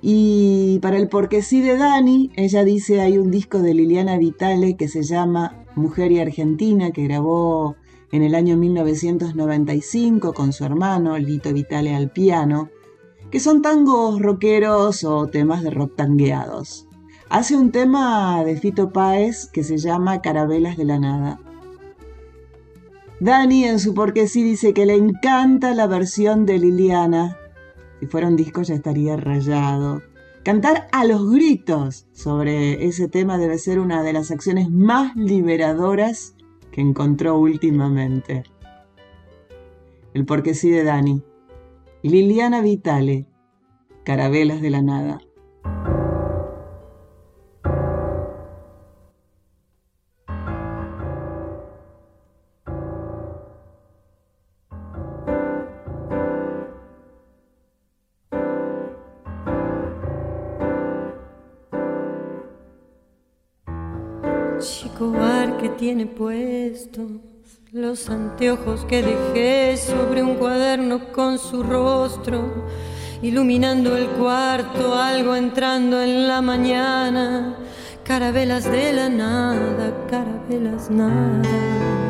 Y 0.00 0.78
para 0.80 0.96
el 0.96 1.08
porque 1.08 1.42
sí 1.42 1.60
de 1.60 1.76
Dani, 1.76 2.30
ella 2.36 2.64
dice 2.64 3.00
hay 3.00 3.18
un 3.18 3.30
disco 3.30 3.60
de 3.60 3.74
Liliana 3.74 4.18
Vitale 4.18 4.76
que 4.76 4.88
se 4.88 5.02
llama 5.02 5.64
Mujer 5.74 6.12
y 6.12 6.20
Argentina, 6.20 6.90
que 6.92 7.04
grabó 7.04 7.76
en 8.12 8.22
el 8.22 8.34
año 8.34 8.56
1995 8.56 10.32
con 10.32 10.52
su 10.52 10.64
hermano 10.64 11.18
Lito 11.18 11.52
Vitale 11.52 11.94
al 11.94 12.10
piano 12.10 12.70
que 13.30 13.40
son 13.40 13.62
tangos 13.62 14.20
rockeros 14.20 15.04
o 15.04 15.26
temas 15.26 15.62
de 15.62 15.70
rock 15.70 15.96
tangueados. 15.96 16.86
Hace 17.28 17.56
un 17.56 17.72
tema 17.72 18.42
de 18.42 18.56
Fito 18.56 18.90
Páez 18.90 19.48
que 19.48 19.62
se 19.62 19.76
llama 19.76 20.22
Carabelas 20.22 20.76
de 20.78 20.84
la 20.84 20.98
Nada. 20.98 21.40
Dani 23.20 23.64
en 23.64 23.80
su 23.80 23.92
porque 23.92 24.28
sí 24.28 24.42
dice 24.42 24.72
que 24.72 24.86
le 24.86 24.94
encanta 24.94 25.74
la 25.74 25.86
versión 25.86 26.46
de 26.46 26.58
Liliana. 26.58 27.36
Si 28.00 28.06
fuera 28.06 28.28
un 28.28 28.36
disco 28.36 28.62
ya 28.62 28.74
estaría 28.74 29.16
rayado. 29.16 30.02
Cantar 30.44 30.88
a 30.92 31.04
los 31.04 31.30
gritos 31.30 32.06
sobre 32.12 32.86
ese 32.86 33.08
tema 33.08 33.38
debe 33.38 33.58
ser 33.58 33.78
una 33.78 34.02
de 34.02 34.12
las 34.12 34.30
acciones 34.30 34.70
más 34.70 35.14
liberadoras 35.16 36.34
que 36.70 36.80
encontró 36.80 37.38
últimamente. 37.38 38.44
El 40.14 40.24
porque 40.24 40.54
sí 40.54 40.70
de 40.70 40.84
Dani. 40.84 41.22
Liliana 42.02 42.62
Vitale, 42.62 43.26
Carabelas 44.04 44.62
de 44.62 44.70
la 44.70 44.80
Nada. 44.80 45.20
Chico 64.98 65.12
bar 65.12 65.58
que 65.58 65.68
tiene 65.68 66.06
puesto 66.06 67.06
los 67.70 68.10
anteojos 68.10 68.84
que 68.84 69.00
dejé 69.00 69.76
sobre 69.76 70.24
un 70.24 70.34
cuaderno 70.34 71.12
con 71.12 71.38
su 71.38 71.62
rostro, 71.62 72.66
iluminando 73.22 73.96
el 73.96 74.08
cuarto, 74.08 74.96
algo 74.96 75.36
entrando 75.36 76.02
en 76.02 76.26
la 76.26 76.42
mañana, 76.42 77.58
carabelas 78.02 78.64
de 78.64 78.92
la 78.92 79.08
nada, 79.08 80.04
carabelas 80.10 80.90
nada. 80.90 82.07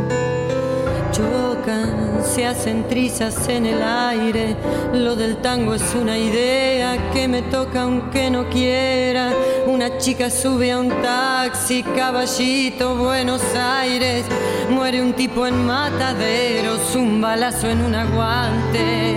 Se 2.25 2.47
hacen 2.47 2.89
trizas 2.89 3.49
en 3.49 3.67
el 3.67 3.83
aire, 3.83 4.57
lo 4.93 5.17
del 5.17 5.37
tango 5.39 5.75
es 5.75 5.95
una 5.95 6.17
idea 6.17 7.11
que 7.13 7.29
me 7.29 7.43
toca 7.43 7.83
aunque 7.83 8.31
no 8.31 8.49
quiera. 8.49 9.33
Una 9.67 9.99
chica 9.99 10.31
sube 10.31 10.73
a 10.73 10.79
un 10.79 10.89
taxi, 11.03 11.83
caballito, 11.83 12.97
Buenos 12.97 13.43
Aires 13.55 14.25
Muere 14.71 15.01
un 15.01 15.15
tipo 15.15 15.47
en 15.47 15.67
mataderos, 15.67 16.95
un 16.95 17.21
balazo 17.21 17.69
en 17.69 17.81
un 17.81 17.95
aguante. 17.95 19.17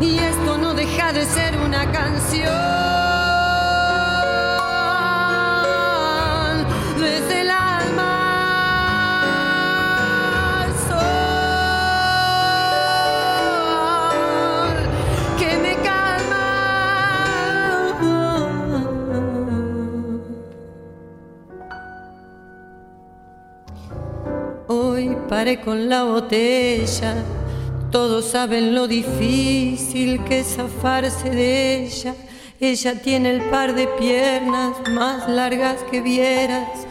Y 0.00 0.18
esto 0.18 0.58
no 0.58 0.74
deja 0.74 1.12
de 1.12 1.24
ser 1.24 1.56
una 1.56 1.90
canción. 1.92 2.97
Paré 25.28 25.60
con 25.60 25.88
la 25.88 26.04
botella. 26.04 27.14
Todos 27.90 28.26
saben 28.26 28.74
lo 28.74 28.88
difícil 28.88 30.24
que 30.24 30.40
es 30.40 30.56
zafarse 30.56 31.30
de 31.30 31.84
ella. 31.84 32.14
Ella 32.60 33.00
tiene 33.00 33.30
el 33.30 33.42
par 33.42 33.74
de 33.74 33.86
piernas 33.86 34.72
más 34.90 35.28
largas 35.28 35.76
que 35.90 36.00
vieras 36.00 36.86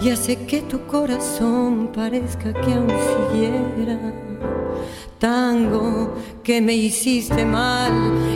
y 0.00 0.10
hace 0.10 0.36
que 0.46 0.62
tu 0.62 0.86
corazón 0.86 1.90
parezca 1.94 2.52
que 2.52 2.72
aún 2.72 2.88
siguiera. 2.88 3.98
Tango 5.18 6.16
que 6.42 6.60
me 6.60 6.74
hiciste 6.74 7.44
mal 7.44 7.92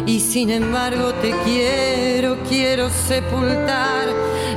y 0.06 0.20
sin 0.20 0.50
embargo 0.50 1.12
te 1.14 1.34
quiero, 1.44 2.36
quiero 2.48 2.88
sepultar. 2.90 4.06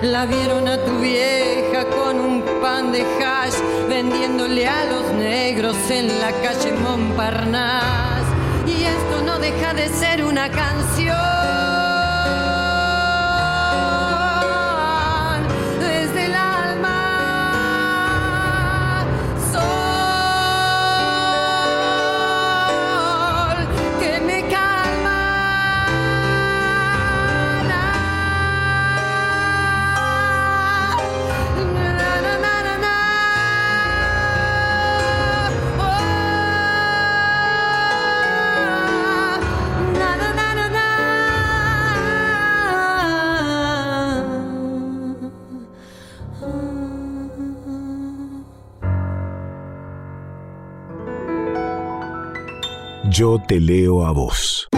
La 0.03 0.25
vieron 0.25 0.67
a 0.67 0.77
tu 0.77 0.99
vieja 0.99 1.85
con 1.89 2.19
un 2.19 2.43
pan 2.61 2.91
de 2.91 3.01
hash 3.01 3.38
vendiéndole 4.01 4.65
a 4.65 4.85
los 4.85 5.11
negros 5.11 5.75
en 5.89 6.07
la 6.21 6.31
calle 6.41 6.71
Montparnasse. 6.71 8.31
Y 8.65 8.85
esto 8.85 9.21
no 9.25 9.37
deja 9.39 9.73
de 9.73 9.89
ser 9.89 10.23
una 10.23 10.49
canción. 10.49 11.38
Yo 53.19 53.37
te 53.37 53.59
leo 53.59 54.05
a 54.05 54.13
vos. 54.13 54.69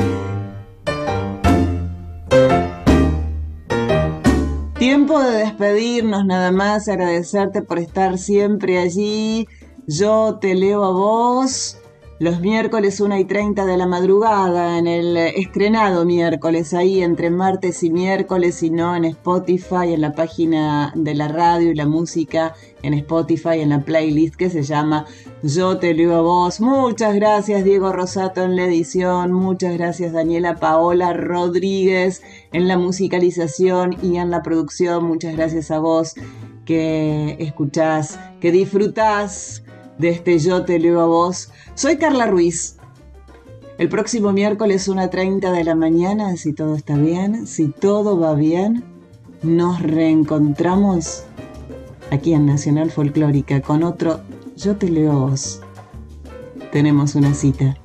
Tiempo 4.80 5.22
de 5.22 5.38
despedirnos 5.38 6.26
nada 6.26 6.52
más, 6.52 6.88
agradecerte 6.88 7.62
por 7.62 7.78
estar 7.78 8.18
siempre 8.18 8.80
allí. 8.80 9.48
Yo 9.86 10.40
te 10.42 10.56
leo 10.56 10.84
a 10.84 10.92
vos 10.92 11.81
los 12.22 12.40
miércoles 12.40 13.00
1 13.02 13.18
y 13.18 13.26
30 13.26 13.66
de 13.66 13.78
la 13.78 13.88
madrugada, 13.88 14.78
en 14.78 14.86
el 14.86 15.18
estrenado 15.18 16.06
miércoles, 16.06 16.72
ahí 16.76 17.02
entre 17.02 17.32
martes 17.32 17.82
y 17.82 17.90
miércoles, 17.90 18.62
y 18.62 18.70
no 18.70 18.96
en 18.96 19.06
Spotify, 19.06 19.92
en 19.94 20.02
la 20.02 20.12
página 20.12 20.94
de 20.96 21.16
la 21.16 21.30
radio 21.30 21.72
y 21.72 21.74
la 21.74 21.88
música, 21.88 22.54
en 22.84 22.94
Spotify, 22.94 23.62
en 23.62 23.70
la 23.70 23.80
playlist 23.80 24.36
que 24.36 24.52
se 24.52 24.62
llama 24.62 25.08
Yo 25.42 25.80
te 25.80 25.96
leo 25.96 26.14
a 26.14 26.22
vos. 26.22 26.62
Muchas 26.62 27.16
gracias 27.16 27.64
Diego 27.64 27.92
Rosato 27.92 28.44
en 28.44 28.56
la 28.56 28.66
edición, 28.66 29.34
muchas 29.34 29.76
gracias 29.76 30.14
Daniela 30.14 30.58
Paola 30.58 31.14
Rodríguez 31.14 32.22
en 32.54 32.68
la 32.68 32.78
musicalización 32.78 33.98
y 34.04 34.18
en 34.18 34.30
la 34.30 34.44
producción, 34.44 35.06
muchas 35.06 35.36
gracias 35.36 35.72
a 35.72 35.80
vos 35.80 36.14
que 36.66 37.36
escuchás, 37.40 38.20
que 38.40 38.52
disfrutás 38.52 39.61
de 40.02 40.10
este 40.10 40.40
Yo 40.40 40.66
te 40.66 40.80
leo 40.80 41.00
a 41.00 41.06
vos. 41.06 41.52
Soy 41.76 41.98
Carla 41.98 42.26
Ruiz. 42.26 42.78
El 43.78 43.88
próximo 43.88 44.34
miércoles 44.34 44.90
1.30 44.90 45.52
de 45.52 45.64
la 45.64 45.76
mañana, 45.76 46.36
si 46.38 46.54
todo 46.54 46.76
está 46.76 46.98
bien, 46.98 47.48
si 47.48 47.68
todo 47.68 48.20
va 48.20 48.34
bien, 48.34 48.84
nos 49.44 49.82
reencontramos 49.82 51.24
aquí 52.10 52.34
en 52.34 52.48
Nacional 52.48 52.92
Folclórica 52.92 53.62
con 53.62 53.84
otro 53.84 54.22
Yo 54.58 54.76
te 54.76 54.90
leo 54.90 55.12
a 55.12 55.16
vos. 55.16 55.62
Tenemos 56.72 57.16
una 57.16 57.34
cita. 57.34 57.78